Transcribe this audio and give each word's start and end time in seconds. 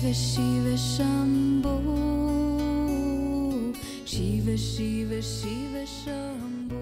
Shiva 0.00 0.14
Shiva 0.14 0.76
Shambho 0.76 1.76
Shiva 4.06 4.56
Shiva 4.56 5.20
Shiva 5.20 5.84
Shambho 5.84 6.76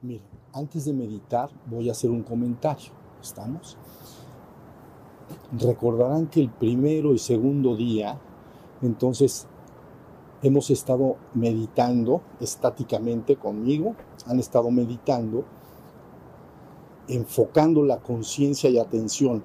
Miren, 0.00 0.22
antes 0.52 0.84
de 0.84 0.92
meditar 0.92 1.50
voy 1.66 1.88
a 1.88 1.92
hacer 1.92 2.08
un 2.10 2.22
comentario. 2.22 2.92
¿Estamos? 3.20 3.76
Recordarán 5.58 6.28
que 6.28 6.40
el 6.40 6.50
primero 6.50 7.14
y 7.14 7.18
segundo 7.18 7.74
día, 7.74 8.16
entonces 8.80 9.48
hemos 10.42 10.70
estado 10.70 11.16
meditando 11.34 12.22
estáticamente 12.38 13.34
conmigo, 13.34 13.96
han 14.26 14.38
estado 14.38 14.70
meditando, 14.70 15.44
enfocando 17.08 17.82
la 17.82 17.98
conciencia 17.98 18.70
y 18.70 18.78
atención 18.78 19.42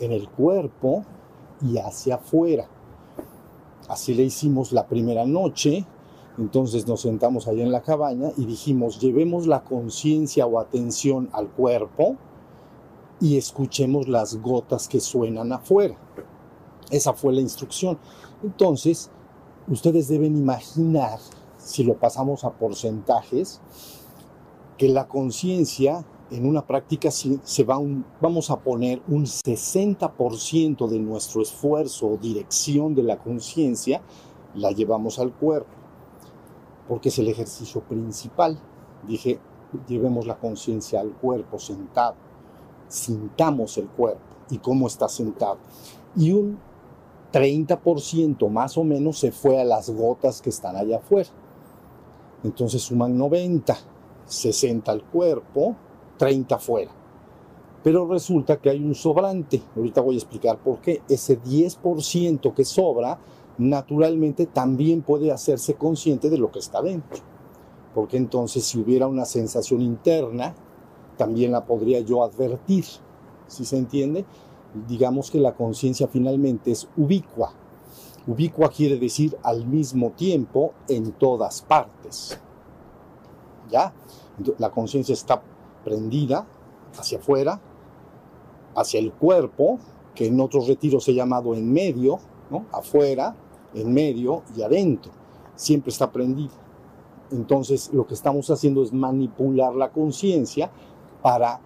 en 0.00 0.10
el 0.10 0.28
cuerpo 0.28 1.04
y 1.62 1.78
hacia 1.78 2.16
afuera. 2.16 2.68
Así 3.88 4.14
le 4.14 4.24
hicimos 4.24 4.72
la 4.72 4.86
primera 4.86 5.24
noche, 5.24 5.86
entonces 6.36 6.86
nos 6.86 7.00
sentamos 7.00 7.48
allá 7.48 7.64
en 7.64 7.72
la 7.72 7.82
cabaña 7.82 8.30
y 8.36 8.44
dijimos, 8.44 9.00
llevemos 9.00 9.46
la 9.46 9.64
conciencia 9.64 10.46
o 10.46 10.60
atención 10.60 11.28
al 11.32 11.48
cuerpo 11.48 12.16
y 13.20 13.36
escuchemos 13.36 14.08
las 14.08 14.36
gotas 14.36 14.88
que 14.88 15.00
suenan 15.00 15.52
afuera. 15.52 15.96
Esa 16.90 17.12
fue 17.12 17.32
la 17.32 17.40
instrucción. 17.40 17.98
Entonces, 18.42 19.10
ustedes 19.66 20.08
deben 20.08 20.36
imaginar, 20.36 21.18
si 21.58 21.82
lo 21.82 21.94
pasamos 21.94 22.44
a 22.44 22.50
porcentajes, 22.50 23.60
que 24.76 24.88
la 24.88 25.08
conciencia 25.08 26.04
en 26.30 26.46
una 26.46 26.66
práctica 26.66 27.10
se 27.10 27.64
va 27.64 27.80
vamos 28.20 28.50
a 28.50 28.60
poner 28.60 29.00
un 29.08 29.24
60% 29.24 30.86
de 30.88 30.98
nuestro 30.98 31.42
esfuerzo 31.42 32.08
o 32.08 32.16
dirección 32.16 32.94
de 32.94 33.02
la 33.02 33.18
conciencia 33.18 34.02
la 34.54 34.70
llevamos 34.70 35.18
al 35.18 35.32
cuerpo, 35.32 35.70
porque 36.86 37.08
es 37.10 37.18
el 37.18 37.28
ejercicio 37.28 37.80
principal. 37.82 38.58
Dije, 39.06 39.38
llevemos 39.86 40.26
la 40.26 40.38
conciencia 40.38 41.00
al 41.00 41.12
cuerpo 41.12 41.58
sentado, 41.58 42.16
sintamos 42.88 43.78
el 43.78 43.88
cuerpo 43.88 44.20
y 44.50 44.58
cómo 44.58 44.86
está 44.86 45.08
sentado. 45.08 45.58
Y 46.16 46.32
un 46.32 46.58
30% 47.32 48.48
más 48.48 48.76
o 48.78 48.84
menos 48.84 49.18
se 49.18 49.32
fue 49.32 49.60
a 49.60 49.64
las 49.64 49.90
gotas 49.90 50.40
que 50.40 50.50
están 50.50 50.76
allá 50.76 50.98
afuera. 50.98 51.28
Entonces 52.42 52.82
suman 52.82 53.16
90, 53.16 53.76
60 54.26 54.90
al 54.90 55.04
cuerpo, 55.04 55.76
30 56.18 56.58
fuera. 56.58 56.90
Pero 57.82 58.06
resulta 58.06 58.58
que 58.58 58.70
hay 58.70 58.84
un 58.84 58.94
sobrante. 58.94 59.62
Ahorita 59.76 60.00
voy 60.00 60.16
a 60.16 60.18
explicar 60.18 60.58
por 60.58 60.80
qué. 60.80 61.00
Ese 61.08 61.40
10% 61.40 62.52
que 62.52 62.64
sobra, 62.64 63.18
naturalmente 63.56 64.46
también 64.46 65.02
puede 65.02 65.32
hacerse 65.32 65.74
consciente 65.74 66.28
de 66.28 66.38
lo 66.38 66.50
que 66.50 66.58
está 66.58 66.82
dentro. 66.82 67.20
Porque 67.94 68.16
entonces 68.16 68.64
si 68.64 68.78
hubiera 68.78 69.06
una 69.06 69.24
sensación 69.24 69.80
interna, 69.80 70.54
también 71.16 71.52
la 71.52 71.64
podría 71.64 72.00
yo 72.00 72.22
advertir. 72.22 72.84
¿Sí 73.46 73.64
se 73.64 73.78
entiende? 73.78 74.24
Digamos 74.86 75.30
que 75.30 75.38
la 75.38 75.54
conciencia 75.54 76.08
finalmente 76.08 76.70
es 76.70 76.88
ubicua. 76.96 77.52
Ubicua 78.26 78.68
quiere 78.68 78.98
decir 78.98 79.36
al 79.42 79.66
mismo 79.66 80.10
tiempo 80.10 80.74
en 80.88 81.12
todas 81.12 81.62
partes. 81.62 82.38
¿Ya? 83.70 83.92
La 84.58 84.70
conciencia 84.70 85.14
está 85.14 85.42
prendida 85.88 86.46
hacia 86.98 87.18
afuera, 87.18 87.60
hacia 88.76 89.00
el 89.00 89.12
cuerpo, 89.12 89.78
que 90.14 90.26
en 90.26 90.38
otros 90.40 90.66
retiros 90.68 91.08
he 91.08 91.14
llamado 91.14 91.54
en 91.54 91.72
medio, 91.72 92.18
¿no? 92.50 92.66
afuera, 92.72 93.34
en 93.74 93.92
medio 93.92 94.42
y 94.54 94.62
adentro. 94.62 95.12
Siempre 95.54 95.90
está 95.90 96.10
prendida. 96.12 96.52
Entonces 97.30 97.90
lo 97.92 98.06
que 98.06 98.14
estamos 98.14 98.50
haciendo 98.50 98.82
es 98.82 98.92
manipular 98.92 99.74
la 99.74 99.90
conciencia 99.90 100.70
para 101.22 101.60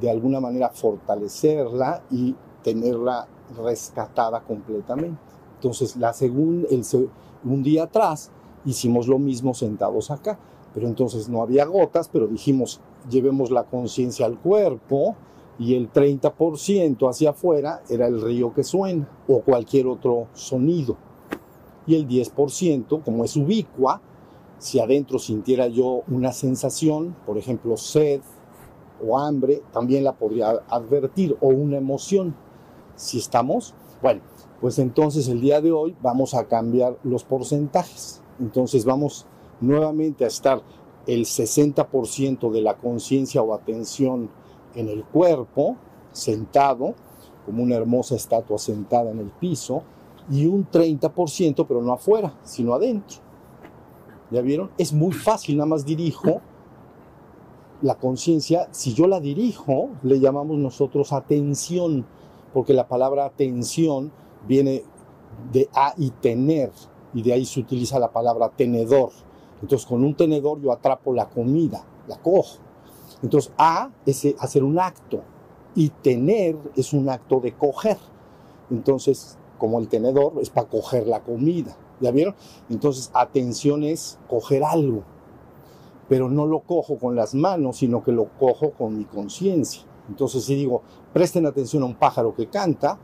de 0.00 0.10
alguna 0.10 0.40
manera 0.40 0.70
fortalecerla 0.70 2.02
y 2.10 2.34
tenerla 2.62 3.26
rescatada 3.56 4.40
completamente. 4.40 5.18
Entonces, 5.56 5.96
la 5.96 6.12
segunda, 6.12 6.68
el, 6.70 6.84
un 7.44 7.62
día 7.62 7.84
atrás 7.84 8.30
hicimos 8.64 9.06
lo 9.06 9.18
mismo 9.18 9.54
sentados 9.54 10.10
acá, 10.10 10.38
pero 10.72 10.86
entonces 10.88 11.28
no 11.28 11.42
había 11.42 11.66
gotas, 11.66 12.08
pero 12.08 12.26
dijimos, 12.26 12.80
llevemos 13.10 13.50
la 13.50 13.64
conciencia 13.64 14.26
al 14.26 14.38
cuerpo 14.38 15.16
y 15.58 15.74
el 15.74 15.92
30% 15.92 17.08
hacia 17.08 17.30
afuera 17.30 17.82
era 17.88 18.06
el 18.06 18.20
río 18.20 18.52
que 18.52 18.64
suena 18.64 19.08
o 19.28 19.40
cualquier 19.40 19.86
otro 19.86 20.28
sonido. 20.32 20.96
Y 21.86 21.94
el 21.94 22.08
10%, 22.08 23.02
como 23.04 23.24
es 23.24 23.36
ubicua, 23.36 24.00
si 24.58 24.80
adentro 24.80 25.18
sintiera 25.18 25.68
yo 25.68 26.02
una 26.08 26.32
sensación, 26.32 27.14
por 27.26 27.36
ejemplo, 27.36 27.76
sed 27.76 28.22
o 29.06 29.18
hambre, 29.18 29.62
también 29.72 30.04
la 30.04 30.14
podría 30.14 30.62
advertir, 30.68 31.36
o 31.40 31.48
una 31.48 31.76
emoción. 31.76 32.34
Si 32.96 33.18
estamos, 33.18 33.74
bueno, 34.00 34.22
pues 34.60 34.78
entonces 34.78 35.28
el 35.28 35.40
día 35.40 35.60
de 35.60 35.72
hoy 35.72 35.94
vamos 36.00 36.32
a 36.34 36.46
cambiar 36.46 36.96
los 37.02 37.24
porcentajes. 37.24 38.22
Entonces 38.40 38.84
vamos 38.84 39.26
nuevamente 39.60 40.24
a 40.24 40.28
estar 40.28 40.62
el 41.06 41.24
60% 41.24 42.50
de 42.50 42.62
la 42.62 42.76
conciencia 42.76 43.42
o 43.42 43.54
atención 43.54 44.30
en 44.74 44.88
el 44.88 45.04
cuerpo, 45.04 45.76
sentado, 46.12 46.94
como 47.44 47.62
una 47.62 47.76
hermosa 47.76 48.14
estatua 48.16 48.58
sentada 48.58 49.10
en 49.10 49.18
el 49.18 49.30
piso, 49.30 49.82
y 50.30 50.46
un 50.46 50.68
30%, 50.70 51.66
pero 51.66 51.82
no 51.82 51.92
afuera, 51.92 52.34
sino 52.44 52.74
adentro. 52.74 53.18
¿Ya 54.30 54.40
vieron? 54.40 54.70
Es 54.78 54.92
muy 54.92 55.12
fácil, 55.12 55.56
nada 55.56 55.66
más 55.66 55.84
dirijo 55.84 56.40
la 57.82 57.96
conciencia. 57.96 58.68
Si 58.70 58.94
yo 58.94 59.06
la 59.06 59.20
dirijo, 59.20 59.90
le 60.02 60.18
llamamos 60.18 60.56
nosotros 60.56 61.12
atención, 61.12 62.06
porque 62.54 62.72
la 62.72 62.88
palabra 62.88 63.26
atención 63.26 64.10
viene 64.48 64.84
de 65.52 65.68
a 65.74 65.94
y 65.98 66.10
tener, 66.10 66.70
y 67.12 67.22
de 67.22 67.32
ahí 67.34 67.44
se 67.44 67.60
utiliza 67.60 67.98
la 67.98 68.12
palabra 68.12 68.48
tenedor. 68.48 69.10
Entonces, 69.64 69.88
con 69.88 70.04
un 70.04 70.14
tenedor 70.14 70.60
yo 70.60 70.72
atrapo 70.72 71.14
la 71.14 71.30
comida, 71.30 71.82
la 72.06 72.18
cojo. 72.18 72.58
Entonces, 73.22 73.50
A 73.56 73.88
es 74.04 74.26
hacer 74.38 74.62
un 74.62 74.78
acto 74.78 75.22
y 75.74 75.88
tener 75.88 76.58
es 76.76 76.92
un 76.92 77.08
acto 77.08 77.40
de 77.40 77.54
coger. 77.54 77.96
Entonces, 78.70 79.38
como 79.56 79.78
el 79.78 79.88
tenedor 79.88 80.34
es 80.42 80.50
para 80.50 80.68
coger 80.68 81.06
la 81.06 81.20
comida. 81.20 81.74
¿Ya 81.98 82.10
vieron? 82.10 82.34
Entonces, 82.68 83.10
atención 83.14 83.84
es 83.84 84.18
coger 84.28 84.62
algo. 84.62 85.02
Pero 86.10 86.28
no 86.28 86.44
lo 86.44 86.60
cojo 86.60 86.98
con 86.98 87.16
las 87.16 87.34
manos, 87.34 87.78
sino 87.78 88.04
que 88.04 88.12
lo 88.12 88.26
cojo 88.38 88.72
con 88.72 88.98
mi 88.98 89.06
conciencia. 89.06 89.84
Entonces, 90.10 90.44
si 90.44 90.56
digo, 90.56 90.82
presten 91.14 91.46
atención 91.46 91.84
a 91.84 91.86
un 91.86 91.94
pájaro 91.94 92.34
que 92.34 92.48
canta, 92.48 92.98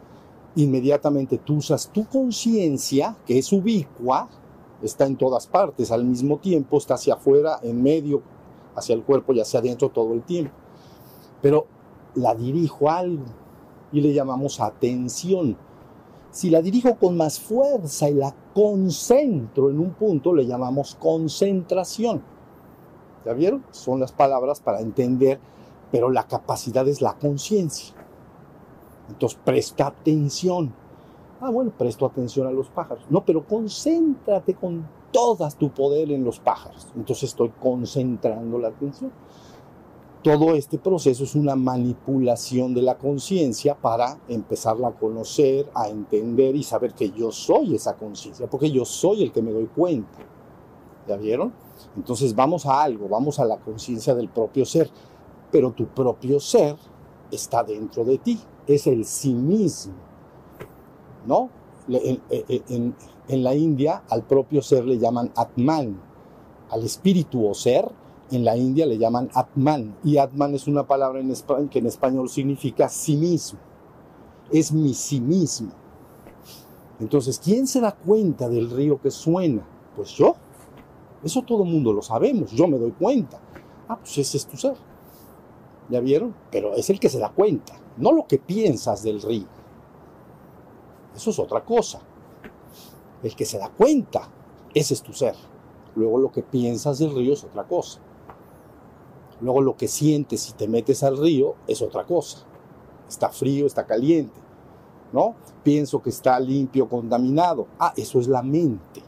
inmediatamente 0.56 1.38
tú 1.38 1.54
usas 1.54 1.88
tu 1.88 2.04
conciencia, 2.04 3.16
que 3.24 3.38
es 3.38 3.50
ubicua, 3.50 4.28
está 4.82 5.06
en 5.06 5.16
todas 5.16 5.46
partes 5.46 5.90
al 5.90 6.04
mismo 6.04 6.38
tiempo, 6.38 6.78
está 6.78 6.94
hacia 6.94 7.14
afuera, 7.14 7.58
en 7.62 7.82
medio, 7.82 8.22
hacia 8.74 8.94
el 8.94 9.02
cuerpo 9.02 9.32
y 9.32 9.40
hacia 9.40 9.60
adentro 9.60 9.90
todo 9.90 10.12
el 10.12 10.22
tiempo. 10.22 10.52
Pero 11.42 11.66
la 12.14 12.34
dirijo 12.34 12.88
a 12.90 12.98
algo 12.98 13.24
y 13.92 14.00
le 14.00 14.12
llamamos 14.12 14.60
atención. 14.60 15.56
Si 16.30 16.50
la 16.50 16.62
dirijo 16.62 16.96
con 16.96 17.16
más 17.16 17.40
fuerza 17.40 18.08
y 18.08 18.14
la 18.14 18.34
concentro 18.54 19.70
en 19.70 19.80
un 19.80 19.94
punto, 19.94 20.32
le 20.32 20.46
llamamos 20.46 20.94
concentración. 20.94 22.22
¿Ya 23.24 23.32
vieron? 23.32 23.64
Son 23.70 24.00
las 24.00 24.12
palabras 24.12 24.60
para 24.60 24.80
entender, 24.80 25.40
pero 25.90 26.10
la 26.10 26.26
capacidad 26.26 26.86
es 26.88 27.02
la 27.02 27.14
conciencia. 27.14 27.94
Entonces 29.08 29.38
presta 29.44 29.88
atención. 29.88 30.72
Ah, 31.42 31.50
bueno, 31.50 31.72
presto 31.76 32.04
atención 32.04 32.46
a 32.46 32.50
los 32.50 32.68
pájaros. 32.68 33.04
No, 33.08 33.24
pero 33.24 33.46
concéntrate 33.46 34.54
con 34.54 34.86
todas 35.10 35.56
tu 35.56 35.70
poder 35.70 36.10
en 36.10 36.22
los 36.22 36.38
pájaros. 36.38 36.88
Entonces 36.94 37.30
estoy 37.30 37.50
concentrando 37.60 38.58
la 38.58 38.68
atención. 38.68 39.10
Todo 40.22 40.54
este 40.54 40.76
proceso 40.76 41.24
es 41.24 41.34
una 41.34 41.56
manipulación 41.56 42.74
de 42.74 42.82
la 42.82 42.98
conciencia 42.98 43.74
para 43.74 44.18
empezarla 44.28 44.88
a 44.88 44.92
conocer, 44.92 45.70
a 45.74 45.88
entender 45.88 46.54
y 46.56 46.62
saber 46.62 46.92
que 46.92 47.10
yo 47.10 47.32
soy 47.32 47.74
esa 47.74 47.96
conciencia, 47.96 48.46
porque 48.46 48.70
yo 48.70 48.84
soy 48.84 49.22
el 49.22 49.32
que 49.32 49.40
me 49.40 49.50
doy 49.50 49.66
cuenta. 49.74 50.18
¿Ya 51.08 51.16
vieron? 51.16 51.54
Entonces 51.96 52.34
vamos 52.34 52.66
a 52.66 52.82
algo, 52.82 53.08
vamos 53.08 53.40
a 53.40 53.46
la 53.46 53.56
conciencia 53.56 54.14
del 54.14 54.28
propio 54.28 54.66
ser, 54.66 54.90
pero 55.50 55.72
tu 55.72 55.86
propio 55.86 56.38
ser 56.38 56.76
está 57.30 57.64
dentro 57.64 58.04
de 58.04 58.18
ti, 58.18 58.38
es 58.66 58.86
el 58.86 59.06
sí 59.06 59.32
mismo. 59.32 60.09
¿No? 61.26 61.50
En, 61.88 62.94
la 63.28 63.54
India 63.54 64.02
al 64.08 64.22
propio 64.24 64.60
ser 64.60 64.84
le 64.84 64.98
llaman 64.98 65.30
Atman, 65.36 66.00
al 66.70 66.84
espíritu 66.84 67.46
o 67.46 67.54
ser 67.54 67.88
en 68.30 68.44
la 68.44 68.56
India 68.56 68.86
le 68.86 68.98
llaman 68.98 69.30
Atman 69.34 69.96
y 70.04 70.18
Atman 70.18 70.54
es 70.54 70.66
una 70.66 70.86
palabra 70.86 71.20
en 71.20 71.30
español, 71.30 71.68
que 71.68 71.80
en 71.80 71.86
español 71.86 72.28
significa 72.28 72.88
sí 72.88 73.16
mismo, 73.16 73.58
es 74.50 74.72
mi 74.72 74.94
sí 74.94 75.20
mismo, 75.20 75.70
Entonces, 77.00 77.40
¿quién 77.42 77.66
se 77.66 77.80
da 77.80 77.92
cuenta 77.92 78.48
del 78.48 78.70
río 78.70 79.00
que 79.00 79.10
suena? 79.10 79.66
Pues 79.96 80.10
yo. 80.10 80.34
Eso 81.22 81.42
todo 81.42 81.64
el 81.64 81.70
mundo 81.70 81.92
lo 81.92 82.02
sabemos, 82.02 82.50
yo 82.52 82.66
me 82.66 82.78
doy 82.78 82.92
cuenta. 82.92 83.40
Ah, 83.88 83.96
pues 83.98 84.18
ese 84.18 84.36
es 84.36 84.46
tu 84.46 84.56
ser. 84.56 84.74
¿Ya 85.88 86.00
vieron? 86.00 86.34
Pero 86.50 86.74
es 86.74 86.88
el 86.90 87.00
que 87.00 87.08
se 87.08 87.18
da 87.18 87.30
cuenta, 87.30 87.74
no 87.96 88.12
lo 88.12 88.26
que 88.26 88.38
piensas 88.38 89.02
del 89.02 89.20
río. 89.20 89.46
Eso 91.14 91.30
es 91.30 91.38
otra 91.38 91.64
cosa. 91.64 92.00
El 93.22 93.34
que 93.36 93.44
se 93.44 93.58
da 93.58 93.68
cuenta, 93.68 94.28
ese 94.74 94.94
es 94.94 95.02
tu 95.02 95.12
ser. 95.12 95.34
Luego 95.94 96.18
lo 96.18 96.30
que 96.32 96.42
piensas 96.42 96.98
del 96.98 97.14
río 97.14 97.32
es 97.32 97.44
otra 97.44 97.64
cosa. 97.64 98.00
Luego 99.40 99.60
lo 99.60 99.76
que 99.76 99.88
sientes 99.88 100.42
si 100.42 100.52
te 100.52 100.68
metes 100.68 101.02
al 101.02 101.16
río 101.16 101.54
es 101.66 101.82
otra 101.82 102.04
cosa. 102.06 102.46
Está 103.08 103.30
frío, 103.30 103.66
está 103.66 103.86
caliente. 103.86 104.38
¿No? 105.12 105.34
Pienso 105.64 106.00
que 106.00 106.10
está 106.10 106.38
limpio, 106.38 106.88
contaminado. 106.88 107.66
Ah, 107.78 107.92
eso 107.96 108.20
es 108.20 108.28
la 108.28 108.42
mente. 108.42 109.02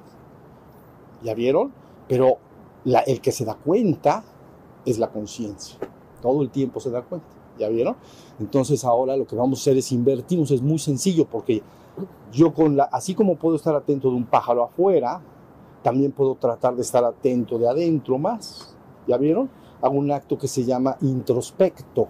¿Ya 1.23 1.35
vieron? 1.35 1.73
Pero 2.09 2.39
el 2.85 3.21
que 3.21 3.31
se 3.31 3.45
da 3.45 3.55
cuenta 3.55 4.25
es 4.85 4.99
la 4.99 5.11
conciencia. 5.11 5.79
Todo 6.21 6.43
el 6.43 6.51
tiempo 6.51 6.81
se 6.81 6.91
da 6.91 7.03
cuenta. 7.03 7.29
¿Ya 7.59 7.69
vieron? 7.69 7.97
Entonces 8.41 8.85
ahora 8.85 9.17
lo 9.17 9.27
que 9.27 9.37
vamos 9.37 9.61
a 9.61 9.63
hacer 9.63 9.77
es 9.77 9.93
invertirnos. 9.93 10.51
Es 10.51 10.63
muy 10.63 10.79
sencillo 10.79 11.27
porque 11.27 11.63
yo 12.33 12.53
con 12.55 12.77
la, 12.77 12.85
así 12.85 13.15
como 13.15 13.37
puedo 13.37 13.57
estar 13.57 13.75
atento 13.75 14.09
de 14.11 14.17
un 14.17 14.25
pájaro 14.25 14.65
afuera, 14.65 15.21
también 15.83 16.13
puedo 16.13 16.35
tratar 16.37 16.75
de 16.77 16.83
estar 16.83 17.05
atento 17.05 17.59
de 17.59 17.69
adentro 17.69 18.19
más. 18.19 18.77
¿Ya 19.07 19.17
vieron? 19.17 19.51
Hago 19.81 19.95
un 19.95 20.11
acto 20.11 20.39
que 20.39 20.49
se 20.49 20.65
llama 20.65 20.97
introspecto. 21.01 22.09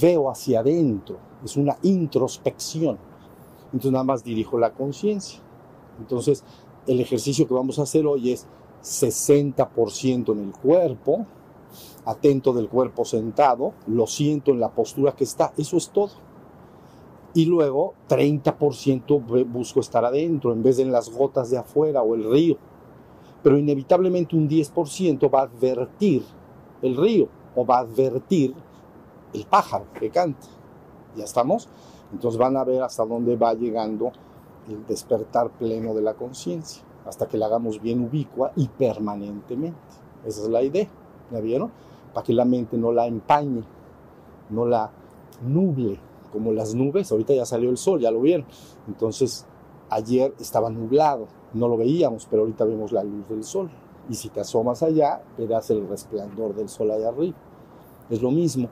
Veo 0.00 0.28
hacia 0.28 0.60
adentro. 0.60 1.18
Es 1.44 1.56
una 1.56 1.76
introspección. 1.82 2.98
Entonces 3.66 3.92
nada 3.92 4.04
más 4.04 4.24
dirijo 4.24 4.58
la 4.58 4.72
conciencia. 4.72 5.40
Entonces 5.98 6.44
el 6.86 7.00
ejercicio 7.00 7.46
que 7.46 7.54
vamos 7.54 7.78
a 7.78 7.82
hacer 7.82 8.06
hoy 8.06 8.32
es 8.32 8.46
60% 8.82 10.32
en 10.32 10.44
el 10.44 10.52
cuerpo, 10.52 11.26
atento 12.04 12.52
del 12.52 12.68
cuerpo 12.68 13.04
sentado, 13.04 13.74
lo 13.86 14.06
siento 14.06 14.52
en 14.52 14.60
la 14.60 14.70
postura 14.70 15.12
que 15.12 15.24
está, 15.24 15.52
eso 15.56 15.76
es 15.76 15.90
todo. 15.90 16.25
Y 17.36 17.44
luego 17.44 17.92
30% 18.08 19.46
busco 19.46 19.80
estar 19.80 20.06
adentro 20.06 20.54
en 20.54 20.62
vez 20.62 20.78
de 20.78 20.84
en 20.84 20.90
las 20.90 21.10
gotas 21.10 21.50
de 21.50 21.58
afuera 21.58 22.00
o 22.00 22.14
el 22.14 22.24
río. 22.24 22.56
Pero 23.42 23.58
inevitablemente 23.58 24.34
un 24.34 24.48
10% 24.48 25.30
va 25.30 25.40
a 25.40 25.42
advertir 25.42 26.24
el 26.80 26.96
río 26.96 27.28
o 27.54 27.66
va 27.66 27.76
a 27.76 27.80
advertir 27.80 28.54
el 29.34 29.44
pájaro 29.44 29.84
que 29.92 30.08
canta. 30.08 30.46
¿Ya 31.14 31.24
estamos? 31.24 31.68
Entonces 32.10 32.38
van 32.38 32.56
a 32.56 32.64
ver 32.64 32.82
hasta 32.82 33.04
dónde 33.04 33.36
va 33.36 33.52
llegando 33.52 34.12
el 34.66 34.86
despertar 34.86 35.50
pleno 35.50 35.92
de 35.92 36.00
la 36.00 36.14
conciencia, 36.14 36.82
hasta 37.04 37.28
que 37.28 37.36
la 37.36 37.46
hagamos 37.46 37.82
bien 37.82 38.02
ubicua 38.02 38.52
y 38.56 38.66
permanentemente. 38.68 39.78
Esa 40.24 40.40
es 40.40 40.48
la 40.48 40.62
idea, 40.62 40.88
¿ya 41.30 41.40
vieron? 41.40 41.70
Para 42.14 42.24
que 42.24 42.32
la 42.32 42.46
mente 42.46 42.78
no 42.78 42.92
la 42.92 43.06
empañe, 43.06 43.62
no 44.48 44.64
la 44.64 44.90
nuble, 45.42 46.00
como 46.36 46.52
las 46.52 46.74
nubes, 46.74 47.10
ahorita 47.10 47.32
ya 47.32 47.46
salió 47.46 47.70
el 47.70 47.78
sol, 47.78 47.98
ya 47.98 48.10
lo 48.10 48.20
vieron. 48.20 48.44
Entonces, 48.86 49.46
ayer 49.88 50.34
estaba 50.38 50.68
nublado, 50.68 51.28
no 51.54 51.66
lo 51.66 51.78
veíamos, 51.78 52.26
pero 52.30 52.42
ahorita 52.42 52.66
vemos 52.66 52.92
la 52.92 53.02
luz 53.02 53.26
del 53.30 53.42
sol. 53.42 53.70
Y 54.10 54.14
si 54.16 54.28
te 54.28 54.40
asomas 54.40 54.82
allá, 54.82 55.22
verás 55.38 55.70
el 55.70 55.88
resplandor 55.88 56.54
del 56.54 56.68
sol 56.68 56.90
allá 56.90 57.08
arriba. 57.08 57.38
Es 58.10 58.20
lo 58.20 58.30
mismo. 58.30 58.68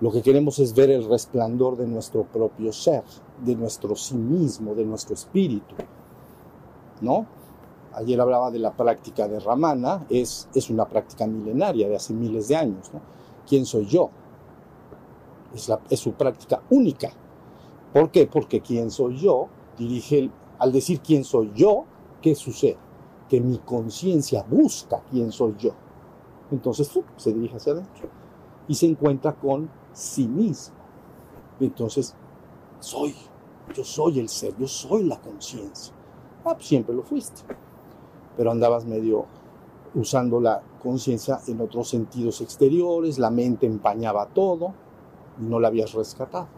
Lo 0.00 0.12
que 0.12 0.22
queremos 0.22 0.60
es 0.60 0.76
ver 0.76 0.90
el 0.90 1.08
resplandor 1.08 1.76
de 1.76 1.88
nuestro 1.88 2.22
propio 2.22 2.72
ser, 2.72 3.02
de 3.44 3.56
nuestro 3.56 3.96
sí 3.96 4.14
mismo, 4.14 4.76
de 4.76 4.84
nuestro 4.84 5.14
espíritu. 5.14 5.74
¿No? 7.00 7.26
Ayer 7.94 8.20
hablaba 8.20 8.52
de 8.52 8.60
la 8.60 8.76
práctica 8.76 9.26
de 9.26 9.40
Ramana, 9.40 10.06
es, 10.08 10.48
es 10.54 10.70
una 10.70 10.84
práctica 10.88 11.26
milenaria 11.26 11.88
de 11.88 11.96
hace 11.96 12.14
miles 12.14 12.46
de 12.46 12.54
años. 12.54 12.92
¿Quién 13.48 13.66
soy 13.66 13.86
yo? 13.86 14.10
Es, 15.54 16.00
su 16.00 16.12
práctica 16.12 16.62
única. 16.70 17.10
¿Por 17.92 18.10
qué? 18.10 18.26
Porque 18.26 18.60
quién 18.60 18.90
soy 18.90 19.16
yo 19.16 19.48
dirige, 19.78 20.30
al 20.58 20.72
decir 20.72 21.00
quién 21.00 21.24
soy 21.24 21.52
yo, 21.54 21.84
¿qué 22.20 22.34
sucede? 22.34 22.76
Que 23.28 23.40
mi 23.40 23.58
conciencia 23.58 24.44
busca 24.48 25.02
quién 25.10 25.32
soy 25.32 25.54
yo. 25.58 25.72
Entonces 26.50 26.90
se 27.16 27.32
dirige 27.32 27.56
hacia 27.56 27.72
adentro 27.72 28.08
y 28.66 28.74
se 28.74 28.86
encuentra 28.86 29.34
con 29.34 29.70
sí 29.92 30.26
mismo. 30.26 30.76
Entonces, 31.60 32.14
soy, 32.80 33.14
yo 33.74 33.84
soy 33.84 34.20
el 34.20 34.28
ser, 34.28 34.56
yo 34.56 34.66
soy 34.66 35.04
la 35.04 35.20
conciencia. 35.20 35.94
Ah, 36.44 36.54
pues 36.54 36.66
siempre 36.66 36.94
lo 36.94 37.02
fuiste. 37.02 37.42
Pero 38.36 38.50
andabas 38.50 38.84
medio 38.84 39.26
usando 39.94 40.40
la 40.40 40.62
conciencia 40.82 41.40
en 41.48 41.60
otros 41.60 41.88
sentidos 41.88 42.40
exteriores, 42.40 43.18
la 43.18 43.30
mente 43.30 43.66
empañaba 43.66 44.26
todo 44.26 44.74
no 45.38 45.60
la 45.60 45.68
habías 45.68 45.92
rescatado. 45.92 46.48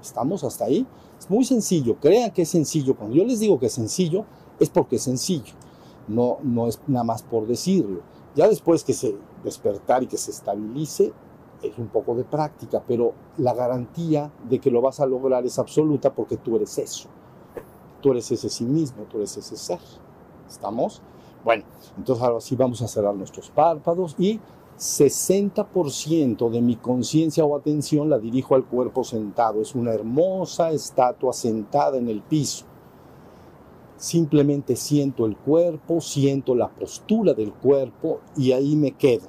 ¿Estamos 0.00 0.44
hasta 0.44 0.64
ahí? 0.64 0.86
Es 1.18 1.28
muy 1.30 1.44
sencillo, 1.44 1.96
crean 2.00 2.30
que 2.30 2.42
es 2.42 2.48
sencillo. 2.48 2.96
Cuando 2.96 3.16
yo 3.16 3.24
les 3.24 3.40
digo 3.40 3.58
que 3.58 3.66
es 3.66 3.72
sencillo, 3.72 4.24
es 4.58 4.70
porque 4.70 4.96
es 4.96 5.02
sencillo. 5.02 5.54
No, 6.08 6.38
no 6.42 6.66
es 6.66 6.80
nada 6.86 7.04
más 7.04 7.22
por 7.22 7.46
decirlo. 7.46 8.00
Ya 8.34 8.48
después 8.48 8.84
que 8.84 8.92
se 8.92 9.16
despertar 9.44 10.02
y 10.02 10.06
que 10.06 10.16
se 10.16 10.30
estabilice, 10.30 11.12
es 11.62 11.78
un 11.78 11.88
poco 11.88 12.14
de 12.14 12.24
práctica, 12.24 12.82
pero 12.86 13.12
la 13.36 13.52
garantía 13.54 14.30
de 14.48 14.58
que 14.58 14.70
lo 14.70 14.80
vas 14.80 15.00
a 15.00 15.06
lograr 15.06 15.44
es 15.44 15.58
absoluta 15.58 16.14
porque 16.14 16.36
tú 16.36 16.56
eres 16.56 16.78
eso. 16.78 17.08
Tú 18.00 18.12
eres 18.12 18.30
ese 18.30 18.48
sí 18.48 18.64
mismo, 18.64 19.04
tú 19.04 19.18
eres 19.18 19.36
ese 19.36 19.56
ser. 19.56 19.80
¿Estamos? 20.48 21.02
Bueno, 21.44 21.64
entonces 21.96 22.24
ahora 22.24 22.40
sí 22.40 22.56
vamos 22.56 22.82
a 22.82 22.88
cerrar 22.88 23.14
nuestros 23.14 23.50
párpados 23.50 24.14
y 24.18 24.40
60% 24.80 26.48
de 26.48 26.62
mi 26.62 26.76
conciencia 26.76 27.44
o 27.44 27.54
atención 27.54 28.08
la 28.08 28.18
dirijo 28.18 28.54
al 28.54 28.64
cuerpo 28.64 29.04
sentado. 29.04 29.60
Es 29.60 29.74
una 29.74 29.92
hermosa 29.92 30.70
estatua 30.70 31.34
sentada 31.34 31.98
en 31.98 32.08
el 32.08 32.22
piso. 32.22 32.64
Simplemente 33.98 34.76
siento 34.76 35.26
el 35.26 35.36
cuerpo, 35.36 36.00
siento 36.00 36.54
la 36.54 36.70
postura 36.70 37.34
del 37.34 37.52
cuerpo 37.52 38.20
y 38.38 38.52
ahí 38.52 38.74
me 38.74 38.92
quedo. 38.92 39.26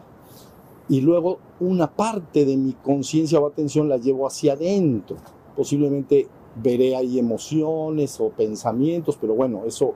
Y 0.87 1.01
luego 1.01 1.39
una 1.59 1.91
parte 1.91 2.45
de 2.45 2.55
mi 2.55 2.71
conciencia 2.71 3.37
o 3.41 3.47
atención 3.47 3.89
la 3.89 3.97
llevo 3.97 4.27
hacia 4.27 4.53
adentro. 4.53 5.17
Posiblemente 5.57 6.29
veré 6.55 6.95
ahí 6.95 7.19
emociones 7.19 8.21
o 8.21 8.29
pensamientos, 8.29 9.17
pero 9.19 9.35
bueno, 9.35 9.63
eso 9.65 9.95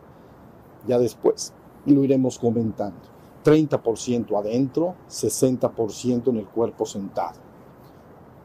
ya 0.86 1.00
después 1.00 1.54
lo 1.86 2.04
iremos 2.04 2.38
comentando. 2.40 3.15
30% 3.46 4.38
adentro, 4.38 4.96
60% 5.08 6.30
en 6.30 6.38
el 6.38 6.48
cuerpo 6.48 6.86
sentado. 6.86 7.40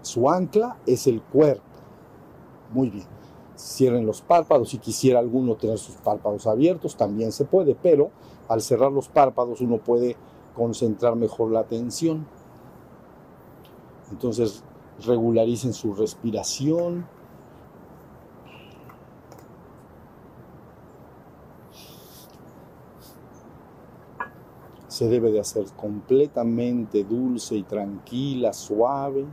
Su 0.02 0.28
ancla 0.28 0.76
es 0.86 1.06
el 1.06 1.22
cuerpo. 1.22 1.64
Muy 2.72 2.90
bien. 2.90 3.06
Cierren 3.56 4.06
los 4.06 4.20
párpados. 4.20 4.68
Si 4.70 4.78
quisiera 4.78 5.18
alguno 5.18 5.56
tener 5.56 5.78
sus 5.78 5.96
párpados 5.96 6.46
abiertos, 6.46 6.96
también 6.96 7.32
se 7.32 7.46
puede, 7.46 7.74
pero 7.74 8.10
al 8.48 8.60
cerrar 8.60 8.92
los 8.92 9.08
párpados 9.08 9.60
uno 9.62 9.78
puede 9.78 10.16
concentrar 10.54 11.16
mejor 11.16 11.50
la 11.50 11.60
atención. 11.60 12.26
Entonces 14.10 14.62
regularicen 15.06 15.72
su 15.72 15.94
respiración. 15.94 17.06
Se 25.00 25.08
debe 25.08 25.32
de 25.32 25.40
hacer 25.40 25.64
completamente 25.78 27.04
dulce 27.04 27.56
y 27.56 27.62
tranquila, 27.62 28.52
suave. 28.52 29.24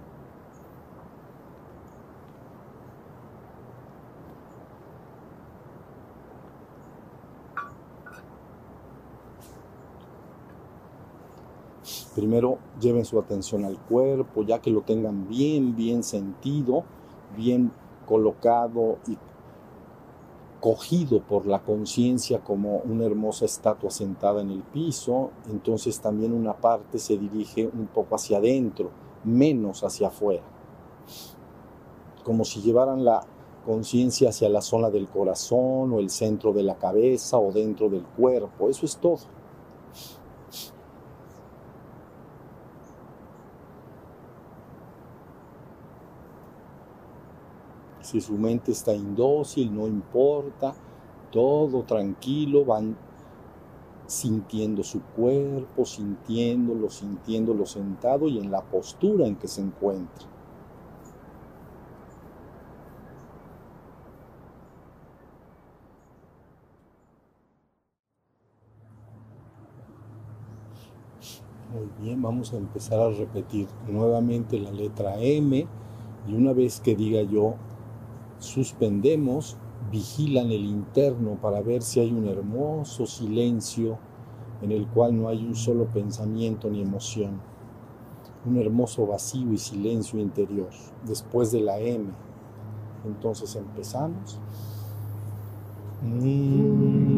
Primero 12.16 12.60
lleven 12.80 13.04
su 13.04 13.20
atención 13.20 13.66
al 13.66 13.78
cuerpo, 13.78 14.44
ya 14.44 14.62
que 14.62 14.72
lo 14.72 14.84
tengan 14.84 15.28
bien, 15.28 15.76
bien 15.76 16.02
sentido, 16.02 16.86
bien 17.36 17.74
colocado 18.06 19.00
y 19.06 19.18
cogido 20.60 21.22
por 21.22 21.46
la 21.46 21.60
conciencia 21.60 22.40
como 22.40 22.78
una 22.80 23.06
hermosa 23.06 23.46
estatua 23.46 23.92
sentada 23.92 24.42
en 24.42 24.50
el 24.50 24.64
piso, 24.64 25.32
entonces 25.50 26.00
también 26.00 26.34
una 26.34 26.54
parte 26.54 26.98
se 26.98 27.18
dirige 27.18 27.68
un 27.68 27.88
poco 27.88 28.16
hacia 28.16 28.38
adentro, 28.38 28.90
menos 29.24 29.84
hacia 29.84 30.08
afuera, 30.08 30.44
como 32.24 32.44
si 32.44 32.62
llevaran 32.62 33.06
la 33.06 33.24
conciencia 33.66 34.30
hacia 34.30 34.50
la 34.50 34.62
zona 34.62 34.90
del 34.90 35.08
corazón 35.08 35.94
o 35.94 36.00
el 36.00 36.10
centro 36.10 36.54
de 36.54 36.64
la 36.64 36.76
cabeza 36.76 37.38
o 37.38 37.52
dentro 37.52 37.90
del 37.90 38.04
cuerpo, 38.04 38.70
eso 38.70 38.86
es 38.86 38.98
todo. 38.98 39.20
Si 48.08 48.22
su 48.22 48.36
mente 48.36 48.72
está 48.72 48.94
indócil, 48.94 49.76
no 49.76 49.86
importa, 49.86 50.74
todo 51.30 51.84
tranquilo, 51.84 52.64
van 52.64 52.96
sintiendo 54.06 54.82
su 54.82 55.02
cuerpo, 55.02 55.84
sintiéndolo, 55.84 56.90
sintiéndolo 56.90 57.66
sentado 57.66 58.30
y 58.30 58.40
en 58.40 58.50
la 58.50 58.62
postura 58.62 59.28
en 59.28 59.36
que 59.36 59.50
se 59.50 59.60
encuentra. 59.60 60.26
Muy 71.74 71.90
bien, 72.02 72.22
vamos 72.22 72.54
a 72.54 72.56
empezar 72.56 73.02
a 73.02 73.10
repetir 73.10 73.68
nuevamente 73.86 74.58
la 74.58 74.72
letra 74.72 75.20
M 75.20 75.68
y 76.26 76.34
una 76.34 76.54
vez 76.54 76.80
que 76.80 76.96
diga 76.96 77.22
yo 77.24 77.56
suspendemos, 78.40 79.58
vigilan 79.92 80.52
el 80.52 80.66
interno 80.66 81.36
para 81.42 81.62
ver 81.62 81.82
si 81.82 82.00
hay 82.00 82.12
un 82.12 82.28
hermoso 82.28 83.06
silencio 83.06 83.98
en 84.62 84.72
el 84.72 84.88
cual 84.88 85.20
no 85.20 85.30
hay 85.30 85.46
un 85.46 85.56
solo 85.56 85.86
pensamiento 85.86 86.70
ni 86.70 86.82
emoción. 86.82 87.40
Un 88.46 88.58
hermoso 88.58 89.06
vacío 89.06 89.52
y 89.52 89.58
silencio 89.58 90.20
interior 90.20 90.70
después 91.06 91.52
de 91.52 91.62
la 91.62 91.80
M. 91.80 92.06
Entonces 93.06 93.56
empezamos. 93.56 94.40
Muy 96.02 97.17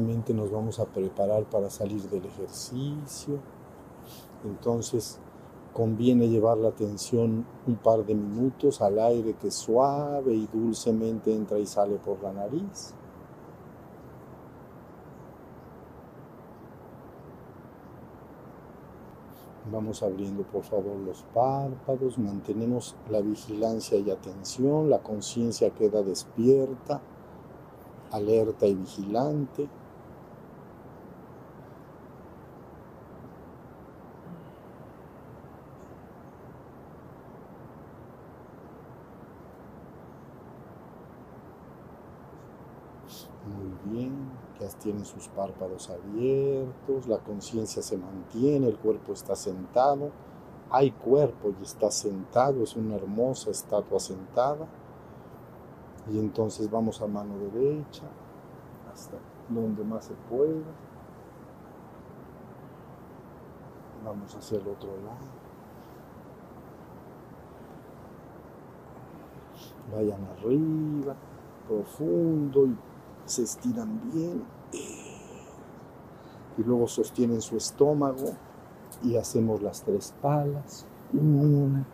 nos 0.00 0.50
vamos 0.50 0.80
a 0.80 0.86
preparar 0.86 1.44
para 1.44 1.70
salir 1.70 2.02
del 2.08 2.24
ejercicio. 2.24 3.38
Entonces 4.44 5.18
conviene 5.72 6.28
llevar 6.28 6.58
la 6.58 6.68
atención 6.68 7.46
un 7.66 7.76
par 7.76 8.04
de 8.04 8.14
minutos 8.14 8.80
al 8.80 8.98
aire 8.98 9.34
que 9.34 9.50
suave 9.50 10.34
y 10.34 10.48
dulcemente 10.52 11.32
entra 11.32 11.58
y 11.58 11.66
sale 11.66 11.96
por 11.96 12.22
la 12.22 12.32
nariz. 12.32 12.94
Vamos 19.70 20.02
abriendo 20.02 20.42
por 20.42 20.64
favor 20.64 20.96
los 20.96 21.22
párpados, 21.32 22.18
mantenemos 22.18 22.96
la 23.08 23.20
vigilancia 23.20 23.98
y 23.98 24.10
atención, 24.10 24.90
la 24.90 24.98
conciencia 24.98 25.70
queda 25.70 26.02
despierta 26.02 27.00
alerta 28.10 28.66
y 28.66 28.74
vigilante. 28.74 29.68
Muy 43.46 43.92
bien, 43.92 44.30
ya 44.60 44.66
tienen 44.82 45.04
sus 45.04 45.28
párpados 45.28 45.90
abiertos, 45.90 47.06
la 47.06 47.18
conciencia 47.18 47.82
se 47.82 47.96
mantiene, 47.96 48.68
el 48.68 48.78
cuerpo 48.78 49.12
está 49.12 49.36
sentado, 49.36 50.10
hay 50.70 50.90
cuerpo 50.92 51.52
y 51.58 51.62
está 51.62 51.90
sentado, 51.90 52.62
es 52.62 52.76
una 52.76 52.96
hermosa 52.96 53.50
estatua 53.50 54.00
sentada. 54.00 54.66
Y 56.10 56.18
entonces 56.18 56.70
vamos 56.70 57.00
a 57.02 57.06
mano 57.06 57.34
derecha 57.38 58.04
hasta 58.92 59.16
donde 59.48 59.84
más 59.84 60.06
se 60.06 60.14
pueda. 60.28 60.72
Vamos 64.04 64.34
hacia 64.34 64.58
el 64.58 64.66
otro 64.66 64.90
lado. 65.04 65.40
Vayan 69.94 70.24
arriba, 70.24 71.16
profundo 71.68 72.66
y 72.66 72.76
se 73.26 73.42
estiran 73.42 74.10
bien. 74.12 74.59
Y 76.60 76.62
luego 76.62 76.86
sostienen 76.86 77.40
su 77.40 77.56
estómago 77.56 78.34
y 79.02 79.16
hacemos 79.16 79.62
las 79.62 79.80
tres 79.80 80.12
palas. 80.20 80.84
Una, 81.14 81.86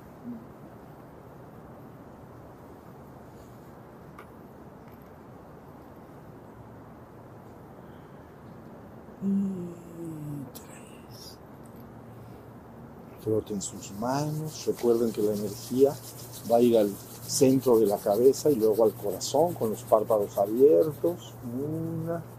tres. 10.53 11.39
Froten 13.21 13.63
sus 13.63 13.93
manos. 14.01 14.67
Recuerden 14.67 15.13
que 15.13 15.23
la 15.23 15.35
energía 15.35 15.95
va 16.51 16.57
a 16.57 16.61
ir 16.61 16.77
al 16.77 16.91
centro 17.25 17.79
de 17.79 17.87
la 17.87 17.99
cabeza 17.99 18.51
y 18.51 18.57
luego 18.57 18.83
al 18.83 18.95
corazón 18.95 19.55
con 19.55 19.71
los 19.71 19.85
párpados 19.85 20.37
abiertos. 20.37 21.35
Una. 21.45 22.36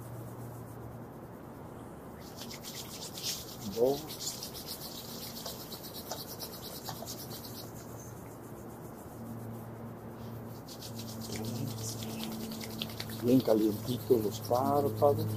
Bien 13.24 13.40
calientitos 13.42 14.24
los 14.24 14.40
párpados. 14.42 15.28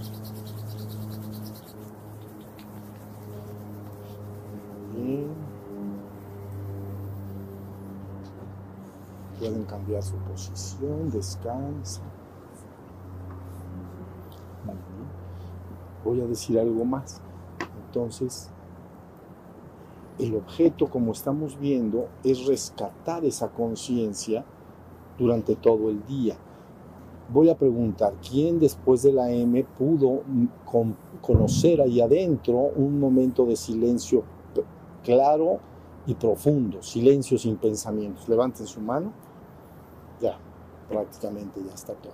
Pueden 9.39 9.65
cambiar 9.65 10.03
su 10.03 10.15
posición, 10.17 11.11
descansa. 11.11 12.01
Voy 16.05 16.23
a 16.23 16.27
decir 16.27 16.59
algo 16.59 16.87
más. 16.87 17.21
Entonces, 17.91 18.49
el 20.21 20.37
objeto, 20.37 20.89
como 20.89 21.11
estamos 21.11 21.59
viendo, 21.59 22.07
es 22.23 22.47
rescatar 22.47 23.25
esa 23.25 23.49
conciencia 23.49 24.45
durante 25.19 25.57
todo 25.57 25.91
el 25.91 26.07
día. 26.07 26.37
Voy 27.33 27.51
a 27.51 27.59
preguntar, 27.59 28.15
¿quién 28.29 28.61
después 28.61 29.03
de 29.03 29.13
la 29.13 29.33
M 29.33 29.65
pudo 29.77 30.23
conocer 31.21 31.81
ahí 31.81 32.01
adentro 32.01 32.71
un 32.77 33.01
momento 33.01 33.45
de 33.45 33.57
silencio 33.57 34.23
claro 35.03 35.59
y 36.07 36.15
profundo, 36.15 36.83
silencio 36.85 37.39
sin 37.39 37.57
pensamientos? 37.57 38.29
Levanten 38.29 38.69
su 38.69 38.81
mano 38.81 39.13
ya, 40.21 40.39
prácticamente 40.89 41.61
ya 41.67 41.75
está 41.75 41.95
todo. 41.95 42.13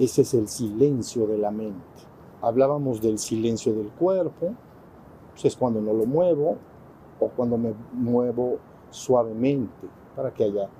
Ese 0.00 0.22
es 0.22 0.34
el 0.34 0.48
silencio 0.48 1.28
de 1.28 1.38
la 1.38 1.52
mente. 1.52 2.02
Hablábamos 2.42 3.00
del 3.00 3.18
silencio 3.18 3.72
del 3.72 3.90
cuerpo, 3.90 4.54
pues 5.36 5.44
es 5.44 5.56
cuando 5.56 5.82
no 5.82 5.92
lo 5.92 6.06
muevo 6.06 6.56
o 7.20 7.28
cuando 7.28 7.58
me 7.58 7.74
muevo 7.92 8.56
suavemente 8.88 9.86
para 10.16 10.32
que 10.32 10.44
haya 10.44 10.70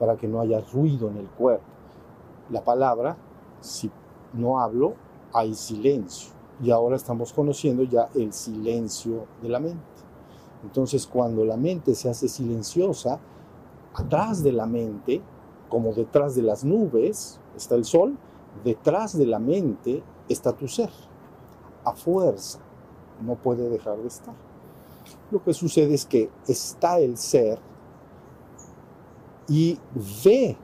para 0.00 0.16
que 0.16 0.26
no 0.26 0.40
haya 0.40 0.60
ruido 0.60 1.08
en 1.08 1.18
el 1.18 1.28
cuerpo. 1.28 1.64
La 2.50 2.64
palabra, 2.64 3.16
si 3.60 3.88
no 4.32 4.60
hablo, 4.60 4.94
hay 5.32 5.54
silencio. 5.54 6.32
Y 6.60 6.72
ahora 6.72 6.96
estamos 6.96 7.32
conociendo 7.32 7.84
ya 7.84 8.08
el 8.16 8.32
silencio 8.32 9.26
de 9.40 9.48
la 9.48 9.60
mente. 9.60 9.78
Entonces, 10.64 11.06
cuando 11.06 11.44
la 11.44 11.56
mente 11.56 11.94
se 11.94 12.10
hace 12.10 12.26
silenciosa, 12.26 13.20
atrás 13.94 14.42
de 14.42 14.50
la 14.50 14.66
mente 14.66 15.22
como 15.68 15.92
detrás 15.92 16.34
de 16.34 16.42
las 16.42 16.64
nubes 16.64 17.38
está 17.56 17.76
el 17.76 17.84
sol, 17.84 18.18
detrás 18.64 19.16
de 19.16 19.26
la 19.26 19.38
mente 19.38 20.02
está 20.28 20.52
tu 20.52 20.66
ser. 20.66 20.90
A 21.84 21.92
fuerza, 21.92 22.60
no 23.20 23.34
puede 23.36 23.68
dejar 23.68 23.98
de 23.98 24.08
estar. 24.08 24.34
Lo 25.30 25.42
que 25.42 25.52
sucede 25.52 25.94
es 25.94 26.04
que 26.04 26.30
está 26.46 26.98
el 26.98 27.16
ser 27.16 27.58
y 29.48 29.78
ve, 30.24 30.56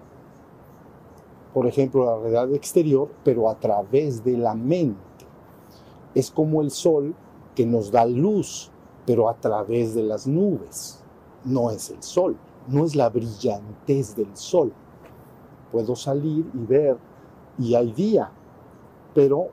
por 1.52 1.66
ejemplo, 1.66 2.04
la 2.04 2.18
realidad 2.18 2.54
exterior, 2.54 3.10
pero 3.24 3.50
a 3.50 3.58
través 3.58 4.24
de 4.24 4.36
la 4.36 4.54
mente. 4.54 5.00
Es 6.14 6.30
como 6.30 6.62
el 6.62 6.70
sol 6.70 7.14
que 7.54 7.66
nos 7.66 7.90
da 7.90 8.04
luz, 8.04 8.70
pero 9.06 9.28
a 9.28 9.34
través 9.34 9.94
de 9.94 10.02
las 10.02 10.26
nubes. 10.26 11.02
No 11.44 11.70
es 11.70 11.90
el 11.90 12.02
sol, 12.02 12.36
no 12.68 12.84
es 12.84 12.94
la 12.94 13.08
brillantez 13.08 14.14
del 14.14 14.36
sol 14.36 14.72
puedo 15.70 15.96
salir 15.96 16.50
y 16.54 16.66
ver 16.66 16.96
y 17.58 17.74
hay 17.74 17.92
día, 17.92 18.30
pero 19.14 19.48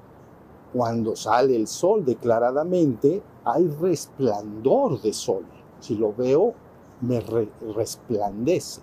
cuando 0.78 1.16
sale 1.16 1.56
el 1.56 1.66
sol 1.66 2.06
declaradamente 2.06 3.24
hay 3.44 3.68
resplandor 3.68 5.02
de 5.02 5.12
sol. 5.12 5.44
Si 5.80 5.96
lo 5.96 6.14
veo, 6.14 6.54
me 7.02 7.20
resplandece. 7.20 8.82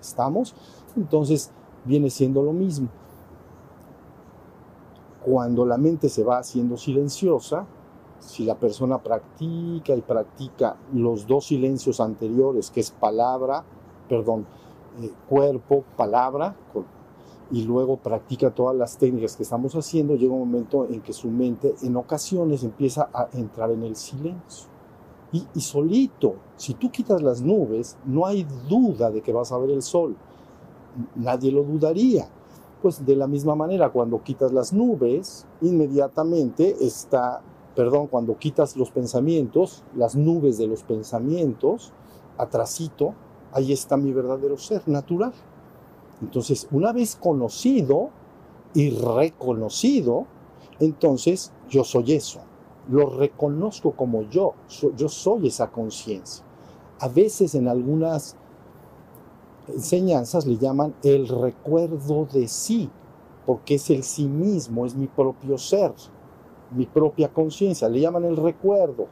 ¿Estamos? 0.00 0.56
Entonces, 0.96 1.52
viene 1.84 2.10
siendo 2.10 2.42
lo 2.42 2.52
mismo. 2.52 2.88
Cuando 5.24 5.64
la 5.64 5.78
mente 5.78 6.08
se 6.08 6.24
va 6.24 6.38
haciendo 6.38 6.76
silenciosa, 6.76 7.64
si 8.18 8.44
la 8.44 8.56
persona 8.56 8.98
practica 8.98 9.94
y 9.94 10.00
practica 10.00 10.78
los 10.92 11.28
dos 11.28 11.46
silencios 11.46 12.00
anteriores, 12.00 12.72
que 12.72 12.80
es 12.80 12.90
palabra, 12.90 13.62
perdón, 14.08 14.46
eh, 15.00 15.12
cuerpo, 15.28 15.84
palabra, 15.96 16.56
y 17.50 17.62
luego 17.62 17.96
practica 17.96 18.50
todas 18.50 18.76
las 18.76 18.96
técnicas 18.96 19.36
que 19.36 19.42
estamos 19.42 19.74
haciendo, 19.74 20.14
llega 20.14 20.32
un 20.32 20.40
momento 20.50 20.86
en 20.86 21.00
que 21.00 21.12
su 21.12 21.28
mente 21.28 21.74
en 21.82 21.96
ocasiones 21.96 22.62
empieza 22.62 23.08
a 23.12 23.28
entrar 23.32 23.70
en 23.70 23.82
el 23.82 23.96
silencio. 23.96 24.68
Y, 25.32 25.46
y, 25.54 25.60
solito, 25.60 26.36
si 26.56 26.74
tú 26.74 26.90
quitas 26.90 27.22
las 27.22 27.40
nubes, 27.40 27.96
no 28.04 28.26
hay 28.26 28.46
duda 28.68 29.10
de 29.10 29.20
que 29.20 29.32
vas 29.32 29.52
a 29.52 29.58
ver 29.58 29.70
el 29.70 29.82
sol. 29.82 30.16
Nadie 31.14 31.52
lo 31.52 31.62
dudaría. 31.62 32.28
Pues 32.82 33.04
de 33.04 33.14
la 33.14 33.26
misma 33.26 33.54
manera, 33.54 33.90
cuando 33.90 34.22
quitas 34.22 34.52
las 34.52 34.72
nubes, 34.72 35.46
inmediatamente 35.60 36.76
está, 36.80 37.42
perdón, 37.76 38.06
cuando 38.06 38.38
quitas 38.38 38.76
los 38.76 38.90
pensamientos, 38.90 39.84
las 39.94 40.16
nubes 40.16 40.58
de 40.58 40.66
los 40.66 40.82
pensamientos, 40.82 41.92
atrasito, 42.38 43.14
ahí 43.52 43.72
está 43.72 43.96
mi 43.96 44.12
verdadero 44.12 44.56
ser 44.56 44.82
natural. 44.88 45.32
Entonces, 46.20 46.68
una 46.70 46.92
vez 46.92 47.16
conocido 47.16 48.10
y 48.74 48.90
reconocido, 48.90 50.26
entonces 50.78 51.52
yo 51.68 51.84
soy 51.84 52.12
eso. 52.12 52.40
Lo 52.88 53.10
reconozco 53.10 53.92
como 53.92 54.22
yo. 54.22 54.54
Yo 54.96 55.08
soy 55.08 55.48
esa 55.48 55.70
conciencia. 55.70 56.44
A 56.98 57.08
veces 57.08 57.54
en 57.54 57.68
algunas 57.68 58.36
enseñanzas 59.68 60.46
le 60.46 60.56
llaman 60.56 60.94
el 61.02 61.28
recuerdo 61.28 62.26
de 62.26 62.48
sí, 62.48 62.90
porque 63.46 63.76
es 63.76 63.90
el 63.90 64.02
sí 64.02 64.26
mismo, 64.26 64.86
es 64.86 64.94
mi 64.94 65.06
propio 65.06 65.56
ser, 65.58 65.92
mi 66.72 66.86
propia 66.86 67.32
conciencia. 67.32 67.88
Le 67.88 68.00
llaman 68.00 68.24
el 68.24 68.36
recuerdo. 68.36 69.06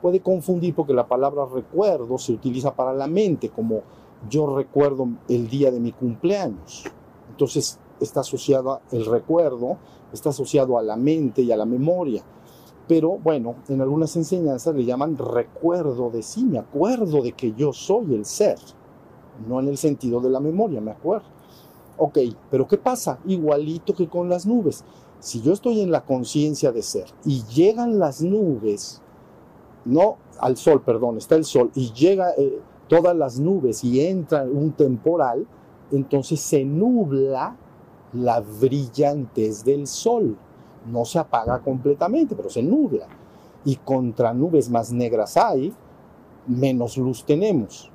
Puede 0.00 0.20
confundir 0.20 0.74
porque 0.74 0.92
la 0.92 1.06
palabra 1.06 1.46
recuerdo 1.46 2.18
se 2.18 2.32
utiliza 2.32 2.74
para 2.74 2.92
la 2.92 3.06
mente 3.06 3.48
como 3.48 3.82
yo 4.28 4.54
recuerdo 4.56 5.08
el 5.28 5.48
día 5.48 5.70
de 5.70 5.80
mi 5.80 5.92
cumpleaños. 5.92 6.84
Entonces 7.30 7.78
está 8.00 8.20
asociado 8.20 8.80
el 8.92 9.06
recuerdo, 9.06 9.78
está 10.12 10.30
asociado 10.30 10.78
a 10.78 10.82
la 10.82 10.96
mente 10.96 11.42
y 11.42 11.52
a 11.52 11.56
la 11.56 11.64
memoria. 11.64 12.22
Pero 12.86 13.18
bueno, 13.18 13.56
en 13.68 13.80
algunas 13.80 14.14
enseñanzas 14.16 14.74
le 14.74 14.84
llaman 14.84 15.16
recuerdo 15.16 16.10
de 16.10 16.22
sí, 16.22 16.44
me 16.44 16.58
acuerdo 16.58 17.22
de 17.22 17.32
que 17.32 17.54
yo 17.54 17.72
soy 17.72 18.14
el 18.14 18.26
ser, 18.26 18.58
no 19.48 19.60
en 19.60 19.68
el 19.68 19.78
sentido 19.78 20.20
de 20.20 20.30
la 20.30 20.40
memoria, 20.40 20.80
me 20.80 20.90
acuerdo. 20.90 21.26
Ok, 21.96 22.18
pero 22.50 22.66
¿qué 22.66 22.76
pasa? 22.76 23.18
Igualito 23.26 23.94
que 23.94 24.08
con 24.08 24.28
las 24.28 24.46
nubes. 24.46 24.84
Si 25.20 25.40
yo 25.40 25.52
estoy 25.52 25.80
en 25.80 25.90
la 25.90 26.04
conciencia 26.04 26.72
de 26.72 26.82
ser 26.82 27.06
y 27.24 27.42
llegan 27.44 27.98
las 27.98 28.20
nubes, 28.20 29.00
no 29.86 30.18
al 30.38 30.56
sol, 30.56 30.82
perdón, 30.82 31.16
está 31.16 31.36
el 31.36 31.44
sol, 31.44 31.70
y 31.74 31.92
llega... 31.92 32.32
Eh, 32.36 32.60
todas 32.88 33.16
las 33.16 33.38
nubes 33.38 33.84
y 33.84 34.00
entra 34.00 34.44
un 34.44 34.72
temporal, 34.72 35.46
entonces 35.90 36.40
se 36.40 36.64
nubla 36.64 37.56
la 38.12 38.40
brillantez 38.40 39.64
del 39.64 39.86
sol. 39.86 40.36
No 40.90 41.04
se 41.04 41.18
apaga 41.18 41.60
completamente, 41.60 42.34
pero 42.34 42.50
se 42.50 42.62
nubla. 42.62 43.06
Y 43.64 43.76
contra 43.76 44.34
nubes 44.34 44.68
más 44.68 44.92
negras 44.92 45.36
hay, 45.36 45.72
menos 46.46 46.96
luz 46.98 47.24
tenemos. 47.24 47.90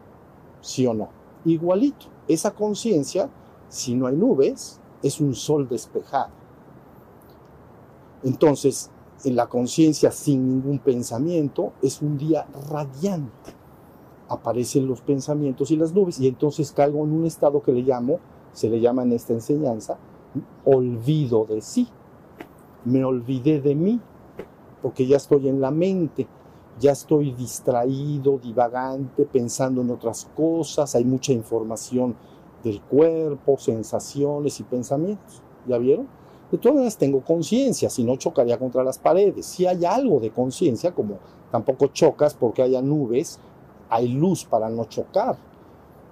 ¿Sí 0.62 0.86
o 0.88 0.94
no? 0.94 1.10
Igualito. 1.46 2.08
Esa 2.28 2.52
conciencia, 2.52 3.30
si 3.70 3.96
no 3.96 4.08
hay 4.08 4.16
nubes, 4.16 4.80
es 5.04 5.22
un 5.22 5.36
sol 5.36 5.68
despejado. 5.70 6.32
Entonces, 8.24 8.90
en 9.24 9.36
la 9.36 9.48
conciencia 9.48 10.12
sin 10.12 10.48
ningún 10.48 10.80
pensamiento, 10.80 11.74
es 11.82 12.02
un 12.02 12.18
día 12.18 12.48
radiante 12.70 13.59
aparecen 14.30 14.88
los 14.88 15.02
pensamientos 15.02 15.72
y 15.72 15.76
las 15.76 15.94
nubes 15.94 16.20
y 16.20 16.28
entonces 16.28 16.72
caigo 16.72 17.04
en 17.04 17.12
un 17.12 17.26
estado 17.26 17.62
que 17.62 17.72
le 17.72 17.82
llamo, 17.82 18.20
se 18.54 18.70
le 18.70 18.80
llama 18.80 19.04
en 19.04 19.12
esta 19.12 19.34
enseñanza, 19.34 19.98
olvido 20.66 21.46
de 21.46 21.62
sí. 21.62 21.88
Me 22.86 23.04
olvidé 23.04 23.60
de 23.60 23.76
mí 23.76 24.00
porque 24.82 25.06
ya 25.06 25.18
estoy 25.18 25.50
en 25.50 25.60
la 25.60 25.72
mente, 25.72 26.28
ya 26.80 26.92
estoy 26.92 27.34
distraído, 27.34 28.38
divagante, 28.38 29.26
pensando 29.26 29.82
en 29.82 29.92
otras 29.92 30.30
cosas, 30.36 30.96
hay 30.96 31.04
mucha 31.04 31.34
información 31.34 32.16
del 32.64 32.82
cuerpo, 32.82 33.58
sensaciones 33.58 34.60
y 34.60 34.64
pensamientos. 34.64 35.42
¿Ya 35.68 35.78
vieron? 35.78 36.08
De 36.52 36.58
todas 36.58 36.76
maneras 36.76 36.98
tengo 36.98 37.22
conciencia, 37.22 37.90
si 37.90 38.04
no 38.04 38.16
chocaría 38.16 38.58
contra 38.58 38.84
las 38.84 38.98
paredes. 38.98 39.46
Si 39.46 39.68
hay 39.68 39.86
algo 39.86 40.20
de 40.20 40.32
conciencia, 40.32 40.94
como 40.94 41.20
tampoco 41.52 41.88
chocas 41.88 42.34
porque 42.34 42.62
haya 42.64 42.82
nubes, 42.82 43.40
hay 43.90 44.08
luz 44.08 44.46
para 44.46 44.70
no 44.70 44.86
chocar. 44.86 45.38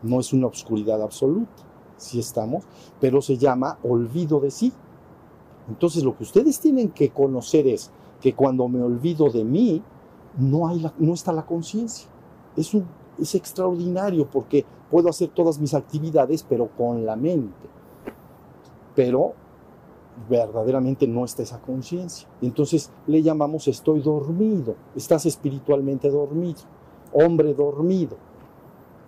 No 0.04 0.20
es 0.20 0.34
una 0.34 0.48
oscuridad 0.48 1.02
absoluta, 1.02 1.64
si 1.98 2.20
estamos, 2.20 2.64
pero 3.00 3.22
se 3.22 3.38
llama 3.38 3.78
olvido 3.84 4.40
de 4.40 4.52
sí. 4.52 4.72
Entonces 5.70 6.04
lo 6.04 6.16
que 6.16 6.24
ustedes 6.24 6.60
tienen 6.60 6.90
que 6.90 7.10
conocer 7.10 7.68
es 7.68 7.92
que 8.22 8.34
cuando 8.34 8.68
me 8.68 8.82
olvido 8.82 9.30
de 9.30 9.44
mí, 9.44 9.82
no 10.38 11.14
está 11.14 11.32
la 11.32 11.46
conciencia. 11.46 12.08
Es, 12.56 12.72
es 13.20 13.36
extraordinario 13.36 14.28
porque 14.30 14.66
puedo 14.90 15.10
hacer 15.10 15.30
todas 15.30 15.60
mis 15.60 15.74
actividades, 15.74 16.44
pero 16.44 16.70
con 16.78 17.06
la 17.06 17.16
mente. 17.16 17.68
Pero 18.96 19.34
verdaderamente 20.30 21.08
no 21.08 21.26
está 21.26 21.44
esa 21.44 21.60
conciencia. 21.60 22.28
Entonces 22.42 22.92
le 23.08 23.22
llamamos 23.22 23.68
estoy 23.68 24.02
dormido, 24.02 24.76
estás 24.96 25.26
espiritualmente 25.26 26.10
dormido 26.10 26.77
hombre 27.14 27.54
dormido. 27.54 28.18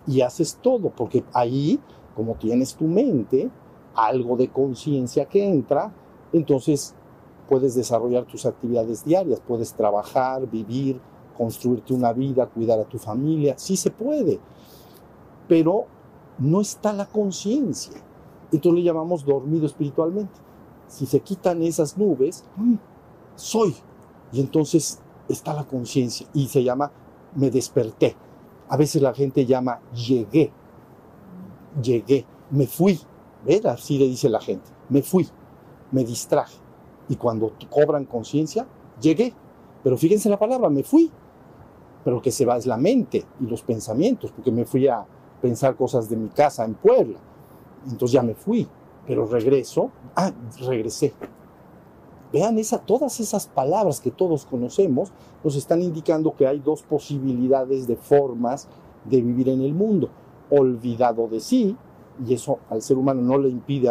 Y 0.06 0.22
haces 0.22 0.58
todo, 0.60 0.90
porque 0.90 1.24
ahí, 1.32 1.78
como 2.14 2.34
tienes 2.34 2.74
tu 2.74 2.84
mente, 2.86 3.50
algo 3.94 4.36
de 4.36 4.48
conciencia 4.48 5.26
que 5.26 5.46
entra, 5.46 5.92
entonces 6.32 6.94
puedes 7.48 7.74
desarrollar 7.74 8.24
tus 8.24 8.46
actividades 8.46 9.04
diarias, 9.04 9.42
puedes 9.46 9.74
trabajar, 9.74 10.48
vivir, 10.48 11.00
construirte 11.36 11.92
una 11.92 12.12
vida, 12.12 12.46
cuidar 12.46 12.78
a 12.78 12.84
tu 12.84 12.98
familia, 12.98 13.54
sí 13.58 13.76
se 13.76 13.90
puede, 13.90 14.38
pero 15.48 15.86
no 16.38 16.60
está 16.60 16.92
la 16.92 17.06
conciencia. 17.06 17.94
Entonces 18.52 18.78
le 18.78 18.84
llamamos 18.84 19.24
dormido 19.24 19.66
espiritualmente. 19.66 20.34
Si 20.88 21.06
se 21.06 21.20
quitan 21.20 21.62
esas 21.62 21.96
nubes, 21.96 22.44
soy. 23.36 23.74
Y 24.32 24.40
entonces 24.40 25.00
está 25.28 25.54
la 25.54 25.64
conciencia 25.64 26.26
y 26.34 26.48
se 26.48 26.62
llama 26.62 26.92
me 27.34 27.50
desperté. 27.50 28.16
A 28.68 28.76
veces 28.76 29.02
la 29.02 29.14
gente 29.14 29.46
llama 29.46 29.80
llegué, 29.92 30.52
llegué, 31.82 32.24
me 32.50 32.66
fui. 32.66 33.00
¿Ves? 33.44 33.64
Así 33.64 33.98
le 33.98 34.06
dice 34.06 34.28
la 34.28 34.40
gente, 34.40 34.70
me 34.88 35.02
fui, 35.02 35.26
me 35.92 36.04
distraje. 36.04 36.56
Y 37.08 37.16
cuando 37.16 37.52
cobran 37.68 38.04
conciencia, 38.04 38.66
llegué. 39.00 39.34
Pero 39.82 39.96
fíjense 39.96 40.28
la 40.28 40.38
palabra, 40.38 40.68
me 40.68 40.82
fui. 40.82 41.10
Pero 42.04 42.16
lo 42.16 42.22
que 42.22 42.30
se 42.30 42.44
va 42.44 42.56
es 42.56 42.66
la 42.66 42.76
mente 42.76 43.24
y 43.40 43.46
los 43.46 43.62
pensamientos, 43.62 44.30
porque 44.30 44.52
me 44.52 44.64
fui 44.64 44.86
a 44.88 45.04
pensar 45.40 45.76
cosas 45.76 46.08
de 46.08 46.16
mi 46.16 46.28
casa 46.28 46.64
en 46.64 46.74
Puebla. 46.74 47.18
Entonces 47.84 48.12
ya 48.12 48.22
me 48.22 48.34
fui, 48.34 48.68
pero 49.06 49.26
regreso, 49.26 49.90
ah, 50.16 50.30
regresé. 50.60 51.14
Vean 52.32 52.58
esa, 52.58 52.78
todas 52.78 53.18
esas 53.18 53.46
palabras 53.46 54.00
que 54.00 54.10
todos 54.10 54.46
conocemos 54.46 55.10
nos 55.42 55.56
están 55.56 55.82
indicando 55.82 56.34
que 56.36 56.46
hay 56.46 56.60
dos 56.60 56.82
posibilidades 56.82 57.86
de 57.86 57.96
formas 57.96 58.68
de 59.04 59.20
vivir 59.20 59.48
en 59.48 59.62
el 59.62 59.74
mundo. 59.74 60.10
Olvidado 60.50 61.26
de 61.28 61.40
sí, 61.40 61.76
y 62.26 62.34
eso 62.34 62.58
al 62.68 62.82
ser 62.82 62.98
humano 62.98 63.22
no 63.22 63.38
le 63.38 63.48
impide 63.48 63.90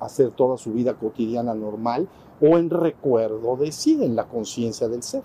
hacer 0.00 0.30
toda 0.32 0.56
su 0.56 0.72
vida 0.72 0.94
cotidiana 0.94 1.54
normal, 1.54 2.08
o 2.40 2.58
en 2.58 2.70
recuerdo 2.70 3.56
de 3.56 3.72
sí, 3.72 3.98
en 4.02 4.16
la 4.16 4.28
conciencia 4.28 4.88
del 4.88 5.02
ser. 5.02 5.22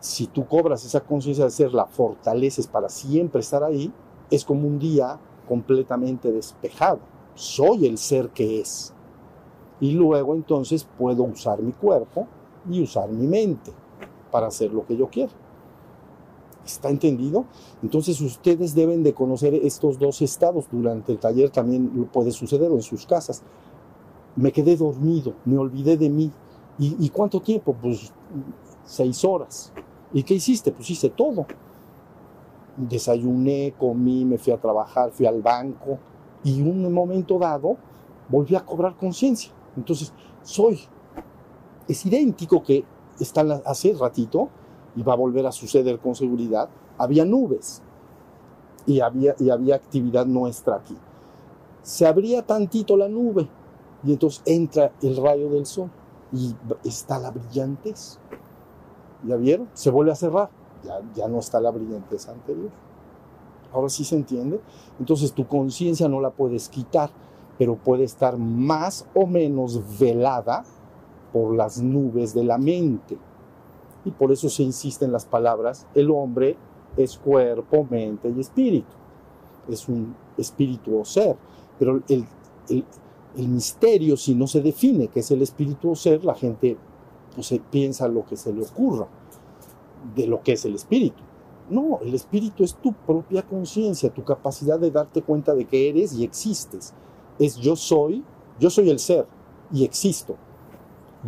Si 0.00 0.26
tú 0.26 0.46
cobras 0.46 0.84
esa 0.84 1.00
conciencia 1.00 1.44
del 1.44 1.52
ser, 1.52 1.72
la 1.72 1.86
fortaleces 1.86 2.66
para 2.66 2.88
siempre 2.88 3.40
estar 3.40 3.62
ahí, 3.62 3.92
es 4.30 4.44
como 4.44 4.66
un 4.66 4.78
día 4.78 5.18
completamente 5.48 6.32
despejado. 6.32 7.00
Soy 7.34 7.86
el 7.86 7.98
ser 7.98 8.30
que 8.30 8.60
es 8.60 8.92
y 9.82 9.90
luego 9.90 10.36
entonces 10.36 10.86
puedo 10.96 11.24
usar 11.24 11.60
mi 11.60 11.72
cuerpo 11.72 12.28
y 12.70 12.80
usar 12.80 13.10
mi 13.10 13.26
mente 13.26 13.72
para 14.30 14.46
hacer 14.46 14.72
lo 14.72 14.86
que 14.86 14.96
yo 14.96 15.08
quiero. 15.08 15.32
¿Está 16.64 16.88
entendido? 16.88 17.46
Entonces 17.82 18.20
ustedes 18.20 18.76
deben 18.76 19.02
de 19.02 19.12
conocer 19.12 19.54
estos 19.54 19.98
dos 19.98 20.22
estados. 20.22 20.66
Durante 20.70 21.10
el 21.10 21.18
taller 21.18 21.50
también 21.50 22.08
puede 22.12 22.30
suceder 22.30 22.70
en 22.70 22.80
sus 22.80 23.04
casas. 23.06 23.42
Me 24.36 24.52
quedé 24.52 24.76
dormido, 24.76 25.34
me 25.44 25.58
olvidé 25.58 25.96
de 25.96 26.08
mí. 26.08 26.30
¿Y, 26.78 27.04
¿Y, 27.04 27.08
cuánto 27.08 27.40
tiempo? 27.40 27.74
Pues 27.74 28.12
seis 28.84 29.24
horas. 29.24 29.72
¿Y 30.12 30.22
qué 30.22 30.34
hiciste? 30.34 30.70
Pues 30.70 30.88
hice 30.90 31.10
todo. 31.10 31.44
Desayuné, 32.76 33.74
comí, 33.76 34.24
me 34.24 34.38
fui 34.38 34.52
a 34.52 34.60
trabajar, 34.60 35.10
fui 35.10 35.26
al 35.26 35.42
banco. 35.42 35.98
Y 36.44 36.62
un 36.62 36.92
momento 36.92 37.36
dado 37.36 37.78
volví 38.28 38.54
a 38.54 38.64
cobrar 38.64 38.96
conciencia. 38.96 39.52
Entonces, 39.76 40.12
soy. 40.42 40.80
Es 41.88 42.06
idéntico 42.06 42.62
que 42.62 42.84
está 43.18 43.42
hace 43.64 43.94
ratito, 43.94 44.48
y 44.96 45.02
va 45.02 45.14
a 45.14 45.16
volver 45.16 45.46
a 45.46 45.52
suceder 45.52 45.98
con 45.98 46.14
seguridad, 46.14 46.68
había 46.98 47.24
nubes 47.24 47.82
y 48.86 49.00
había, 49.00 49.34
y 49.38 49.50
había 49.50 49.76
actividad 49.76 50.26
nuestra 50.26 50.76
aquí. 50.76 50.96
Se 51.82 52.06
abría 52.06 52.42
tantito 52.42 52.96
la 52.96 53.08
nube 53.08 53.48
y 54.04 54.12
entonces 54.12 54.42
entra 54.44 54.92
el 55.02 55.16
rayo 55.16 55.48
del 55.50 55.66
sol 55.66 55.90
y 56.32 56.54
está 56.84 57.18
la 57.18 57.30
brillantez. 57.30 58.18
¿Ya 59.26 59.36
vieron? 59.36 59.68
Se 59.74 59.90
vuelve 59.90 60.12
a 60.12 60.16
cerrar. 60.16 60.50
Ya, 60.84 61.00
ya 61.14 61.28
no 61.28 61.38
está 61.38 61.60
la 61.60 61.70
brillantez 61.70 62.28
anterior. 62.28 62.70
Ahora 63.72 63.88
sí 63.88 64.04
se 64.04 64.16
entiende. 64.16 64.60
Entonces 64.98 65.32
tu 65.32 65.46
conciencia 65.46 66.08
no 66.08 66.20
la 66.20 66.30
puedes 66.30 66.68
quitar, 66.68 67.10
pero 67.62 67.76
puede 67.76 68.02
estar 68.02 68.38
más 68.38 69.06
o 69.14 69.24
menos 69.24 69.80
velada 70.00 70.64
por 71.32 71.54
las 71.54 71.80
nubes 71.80 72.34
de 72.34 72.42
la 72.42 72.58
mente. 72.58 73.16
Y 74.04 74.10
por 74.10 74.32
eso 74.32 74.48
se 74.48 74.64
insiste 74.64 75.04
en 75.04 75.12
las 75.12 75.26
palabras, 75.26 75.86
el 75.94 76.10
hombre 76.10 76.56
es 76.96 77.16
cuerpo, 77.16 77.86
mente 77.88 78.28
y 78.36 78.40
espíritu. 78.40 78.90
Es 79.68 79.88
un 79.88 80.12
espíritu 80.36 80.98
o 80.98 81.04
ser. 81.04 81.36
Pero 81.78 82.02
el, 82.08 82.26
el, 82.68 83.48
misterio, 83.48 84.16
si 84.16 84.34
no 84.34 84.48
se 84.48 84.60
define 84.60 85.06
qué 85.06 85.20
es 85.20 85.30
el 85.30 85.42
espíritu 85.42 85.92
o 85.92 85.94
ser, 85.94 86.24
la 86.24 86.34
gente 86.34 86.76
pues, 87.32 87.54
piensa 87.70 88.08
lo 88.08 88.26
que 88.26 88.36
se 88.36 88.52
le 88.52 88.64
ocurra 88.64 89.06
de 90.16 90.26
lo 90.26 90.42
que 90.42 90.54
es 90.54 90.64
el 90.64 90.74
espíritu. 90.74 91.22
No, 91.70 92.00
el 92.02 92.12
espíritu 92.12 92.64
es 92.64 92.74
tu 92.74 92.92
propia 92.92 93.42
conciencia, 93.42 94.12
tu 94.12 94.24
capacidad 94.24 94.80
de 94.80 94.90
darte 94.90 95.22
cuenta 95.22 95.54
de 95.54 95.64
que 95.64 95.88
eres 95.88 96.12
y 96.14 96.24
existes. 96.24 96.92
Es 97.42 97.56
yo 97.56 97.74
soy, 97.74 98.22
yo 98.60 98.70
soy 98.70 98.88
el 98.88 99.00
ser 99.00 99.26
y 99.72 99.84
existo. 99.84 100.36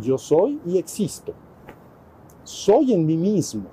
Yo 0.01 0.17
soy 0.17 0.61
y 0.65 0.77
existo. 0.77 1.33
Soy 2.45 2.93
en 2.93 3.05
mí 3.05 3.17
mismo, 3.17 3.65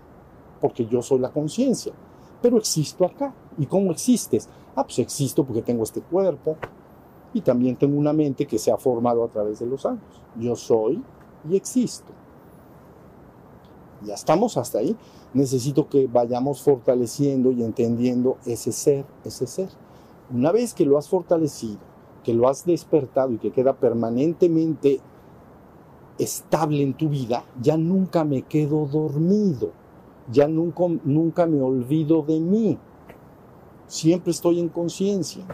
porque 0.60 0.84
yo 0.86 1.02
soy 1.02 1.20
la 1.20 1.30
conciencia, 1.30 1.92
pero 2.40 2.56
existo 2.56 3.04
acá. 3.04 3.32
¿Y 3.58 3.66
cómo 3.66 3.92
existes? 3.92 4.48
Ah, 4.74 4.82
pues 4.82 4.98
existo 4.98 5.44
porque 5.44 5.62
tengo 5.62 5.84
este 5.84 6.00
cuerpo 6.00 6.56
y 7.32 7.42
también 7.42 7.76
tengo 7.76 7.96
una 7.96 8.12
mente 8.12 8.44
que 8.44 8.58
se 8.58 8.72
ha 8.72 8.76
formado 8.76 9.22
a 9.22 9.28
través 9.28 9.60
de 9.60 9.66
los 9.66 9.86
años. 9.86 10.02
Yo 10.36 10.56
soy 10.56 11.00
y 11.48 11.54
existo. 11.54 12.12
Ya 14.04 14.14
estamos 14.14 14.56
hasta 14.56 14.78
ahí. 14.78 14.96
Necesito 15.32 15.88
que 15.88 16.08
vayamos 16.08 16.60
fortaleciendo 16.60 17.52
y 17.52 17.62
entendiendo 17.62 18.38
ese 18.46 18.72
ser, 18.72 19.04
ese 19.24 19.46
ser. 19.46 19.68
Una 20.34 20.50
vez 20.50 20.74
que 20.74 20.84
lo 20.84 20.98
has 20.98 21.08
fortalecido, 21.08 21.91
que 22.22 22.34
lo 22.34 22.48
has 22.48 22.64
despertado 22.64 23.32
y 23.32 23.38
que 23.38 23.50
queda 23.50 23.74
permanentemente 23.74 25.00
estable 26.18 26.82
en 26.82 26.94
tu 26.94 27.08
vida, 27.08 27.44
ya 27.60 27.76
nunca 27.76 28.24
me 28.24 28.42
quedo 28.42 28.86
dormido, 28.86 29.70
ya 30.30 30.46
nunca, 30.46 30.84
nunca 31.04 31.46
me 31.46 31.60
olvido 31.60 32.22
de 32.22 32.40
mí. 32.40 32.78
Siempre 33.86 34.30
estoy 34.30 34.60
en 34.60 34.68
conciencia, 34.68 35.44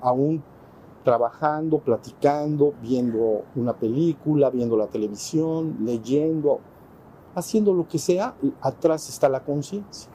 aún 0.00 0.42
trabajando, 1.04 1.78
platicando, 1.78 2.72
viendo 2.80 3.44
una 3.54 3.74
película, 3.74 4.50
viendo 4.50 4.76
la 4.76 4.86
televisión, 4.86 5.76
leyendo, 5.82 6.60
haciendo 7.34 7.74
lo 7.74 7.86
que 7.86 7.98
sea, 7.98 8.34
atrás 8.60 9.08
está 9.08 9.28
la 9.28 9.44
conciencia. 9.44 10.10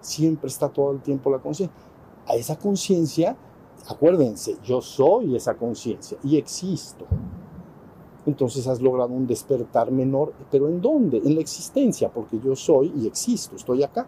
Siempre 0.00 0.48
está 0.48 0.68
todo 0.68 0.92
el 0.92 1.00
tiempo 1.00 1.30
la 1.30 1.38
conciencia. 1.38 1.74
A 2.26 2.34
esa 2.34 2.58
conciencia, 2.58 3.36
acuérdense, 3.88 4.56
yo 4.62 4.80
soy 4.80 5.36
esa 5.36 5.54
conciencia 5.54 6.18
y 6.22 6.36
existo 6.36 7.06
entonces 8.26 8.66
has 8.66 8.80
logrado 8.80 9.12
un 9.12 9.26
despertar 9.26 9.90
menor, 9.90 10.32
pero 10.50 10.68
¿en 10.68 10.80
dónde? 10.80 11.18
En 11.18 11.34
la 11.34 11.40
existencia, 11.40 12.10
porque 12.10 12.38
yo 12.38 12.54
soy 12.54 12.92
y 12.96 13.06
existo, 13.06 13.56
estoy 13.56 13.82
acá. 13.82 14.06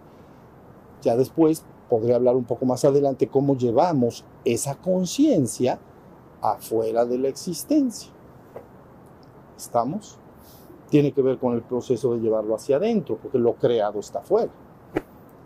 Ya 1.03 1.17
después 1.17 1.65
podré 1.89 2.15
hablar 2.15 2.37
un 2.37 2.45
poco 2.45 2.65
más 2.67 2.85
adelante 2.85 3.29
cómo 3.29 3.57
llevamos 3.57 4.25
esa 4.45 4.77
conciencia 4.77 5.79
afuera 6.41 7.05
de 7.05 7.19
la 7.19 7.29
existencia. 7.29 8.13
¿Estamos? 9.57 10.19
Tiene 10.91 11.13
que 11.13 11.23
ver 11.23 11.39
con 11.39 11.55
el 11.55 11.63
proceso 11.63 12.15
de 12.15 12.21
llevarlo 12.21 12.55
hacia 12.55 12.77
adentro, 12.77 13.17
porque 13.21 13.39
lo 13.39 13.55
creado 13.55 14.01
está 14.01 14.19
afuera. 14.19 14.53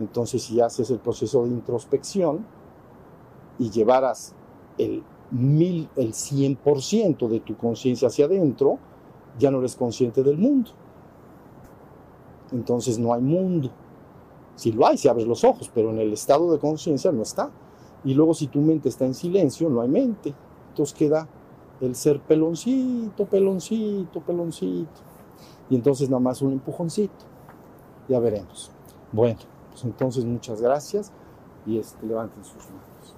Entonces, 0.01 0.43
si 0.43 0.61
haces 0.61 0.91
el 0.91 0.99
proceso 0.99 1.45
de 1.45 1.51
introspección 1.51 2.45
y 3.59 3.71
llevaras 3.71 4.35
el 4.79 5.03
mil, 5.31 5.89
el 5.97 6.13
100% 6.13 7.29
de 7.29 7.41
tu 7.41 7.57
conciencia 7.57 8.09
hacia 8.09 8.27
adentro, 8.27 8.79
ya 9.39 9.51
no 9.51 9.59
eres 9.59 9.77
consciente 9.77 10.23
del 10.23 10.39
mundo. 10.39 10.71
Entonces 12.53 12.99
no 12.99 13.13
hay 13.13 13.23
mundo. 13.23 13.71
Si 14.55 14.73
lo 14.73 14.87
hay, 14.87 14.97
si 14.97 15.09
abres 15.09 15.27
los 15.27 15.45
ojos, 15.45 15.71
pero 15.75 15.91
en 15.91 15.99
el 15.99 16.13
estado 16.13 16.51
de 16.53 16.59
conciencia 16.59 17.13
no 17.13 17.23
está. 17.23 17.51
Y 18.05 18.15
luego 18.15 18.35
si 18.35 18.47
tu 18.47 18.61
mente 18.61 18.89
está 18.89 19.05
en 19.05 19.15
silencio, 19.15 19.69
no 19.69 19.81
hay 19.81 19.89
mente. 19.89 20.35
Entonces 20.71 20.95
queda 20.95 21.29
el 21.81 21.95
ser 21.95 22.21
peloncito, 22.21 23.27
peloncito, 23.27 24.21
peloncito. 24.21 25.01
Y 25.69 25.75
entonces 25.75 26.09
nada 26.09 26.21
más 26.21 26.41
un 26.41 26.53
empujoncito. 26.53 27.25
Ya 28.09 28.21
veremos. 28.21 28.71
Bueno, 29.13 29.41
pues 29.71 29.85
entonces 29.85 30.25
muchas 30.25 30.61
gracias 30.61 31.13
y 31.67 31.79
este, 31.79 32.07
levanten 32.07 32.45
sus 32.45 32.65
manos. 32.71 33.17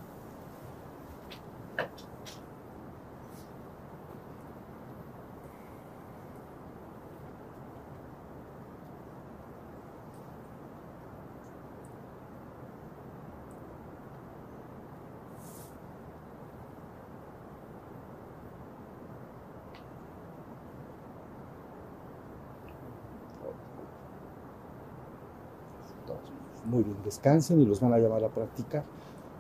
Muy 26.68 26.85
bien, 26.85 26.98
descansen 27.09 27.61
y 27.61 27.66
los 27.66 27.81
van 27.81 27.92
a 27.92 27.99
llamar 27.99 28.23
a 28.25 28.29
practicar. 28.29 28.85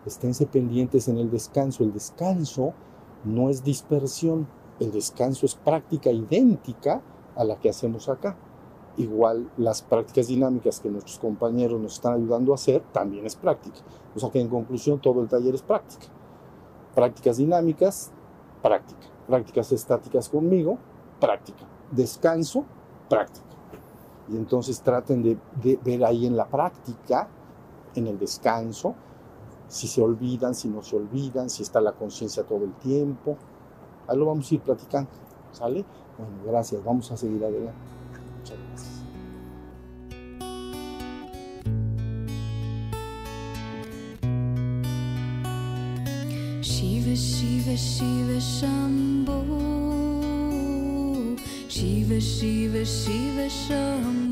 Esténse 0.06 0.46
pendientes 0.46 1.08
en 1.08 1.18
el 1.18 1.30
descanso. 1.30 1.84
El 1.84 1.92
descanso 1.92 2.72
no 3.24 3.50
es 3.50 3.62
dispersión, 3.62 4.48
el 4.80 4.90
descanso 4.90 5.44
es 5.44 5.54
práctica 5.54 6.10
idéntica 6.10 7.02
a 7.36 7.44
la 7.44 7.56
que 7.56 7.68
hacemos 7.68 8.08
acá. 8.08 8.36
Igual 8.96 9.50
las 9.56 9.82
prácticas 9.82 10.26
dinámicas 10.26 10.80
que 10.80 10.90
nuestros 10.90 11.18
compañeros 11.18 11.80
nos 11.80 11.94
están 11.94 12.14
ayudando 12.14 12.52
a 12.52 12.56
hacer 12.56 12.82
también 12.92 13.26
es 13.26 13.36
práctica. 13.36 13.78
O 14.16 14.18
sea 14.18 14.30
que 14.30 14.40
en 14.40 14.48
conclusión 14.48 14.98
todo 14.98 15.20
el 15.20 15.28
taller 15.28 15.54
es 15.54 15.62
práctica. 15.62 16.06
Prácticas 16.94 17.36
dinámicas, 17.36 18.10
práctica. 18.62 19.06
Prácticas 19.26 19.70
estáticas 19.72 20.28
conmigo, 20.28 20.78
práctica. 21.20 21.64
Descanso, 21.92 22.64
práctica. 23.08 23.46
Y 24.30 24.36
entonces 24.36 24.80
traten 24.82 25.22
de, 25.22 25.78
ver 25.84 26.04
ahí 26.04 26.26
en 26.26 26.36
la 26.36 26.46
práctica, 26.46 27.28
en 27.94 28.06
el 28.06 28.18
descanso, 28.18 28.94
si 29.68 29.86
se 29.86 30.02
olvidan, 30.02 30.54
si 30.54 30.68
no 30.68 30.82
se 30.82 30.96
olvidan, 30.96 31.50
si 31.50 31.62
está 31.62 31.80
la 31.80 31.92
conciencia 31.92 32.42
todo 32.44 32.64
el 32.64 32.72
tiempo. 32.74 33.36
Ahí 34.06 34.16
lo 34.16 34.26
vamos 34.26 34.50
a 34.50 34.54
ir 34.54 34.60
platicando, 34.60 35.10
¿sale? 35.52 35.84
Bueno, 36.16 36.32
gracias, 36.46 36.82
vamos 36.82 37.10
a 37.12 37.16
seguir 37.16 37.44
adelante. 37.44 37.74
Muchas 38.38 38.56
gracias. 38.68 38.98
Shiva, 46.60 47.14
Shiva, 47.14 47.74
Shiva, 47.74 48.38
Shambhu. 48.38 49.38
Shiva, 51.68 52.18
Shiva, 52.18 52.84
Shiva, 52.84 53.48
Shambhu. 53.48 54.27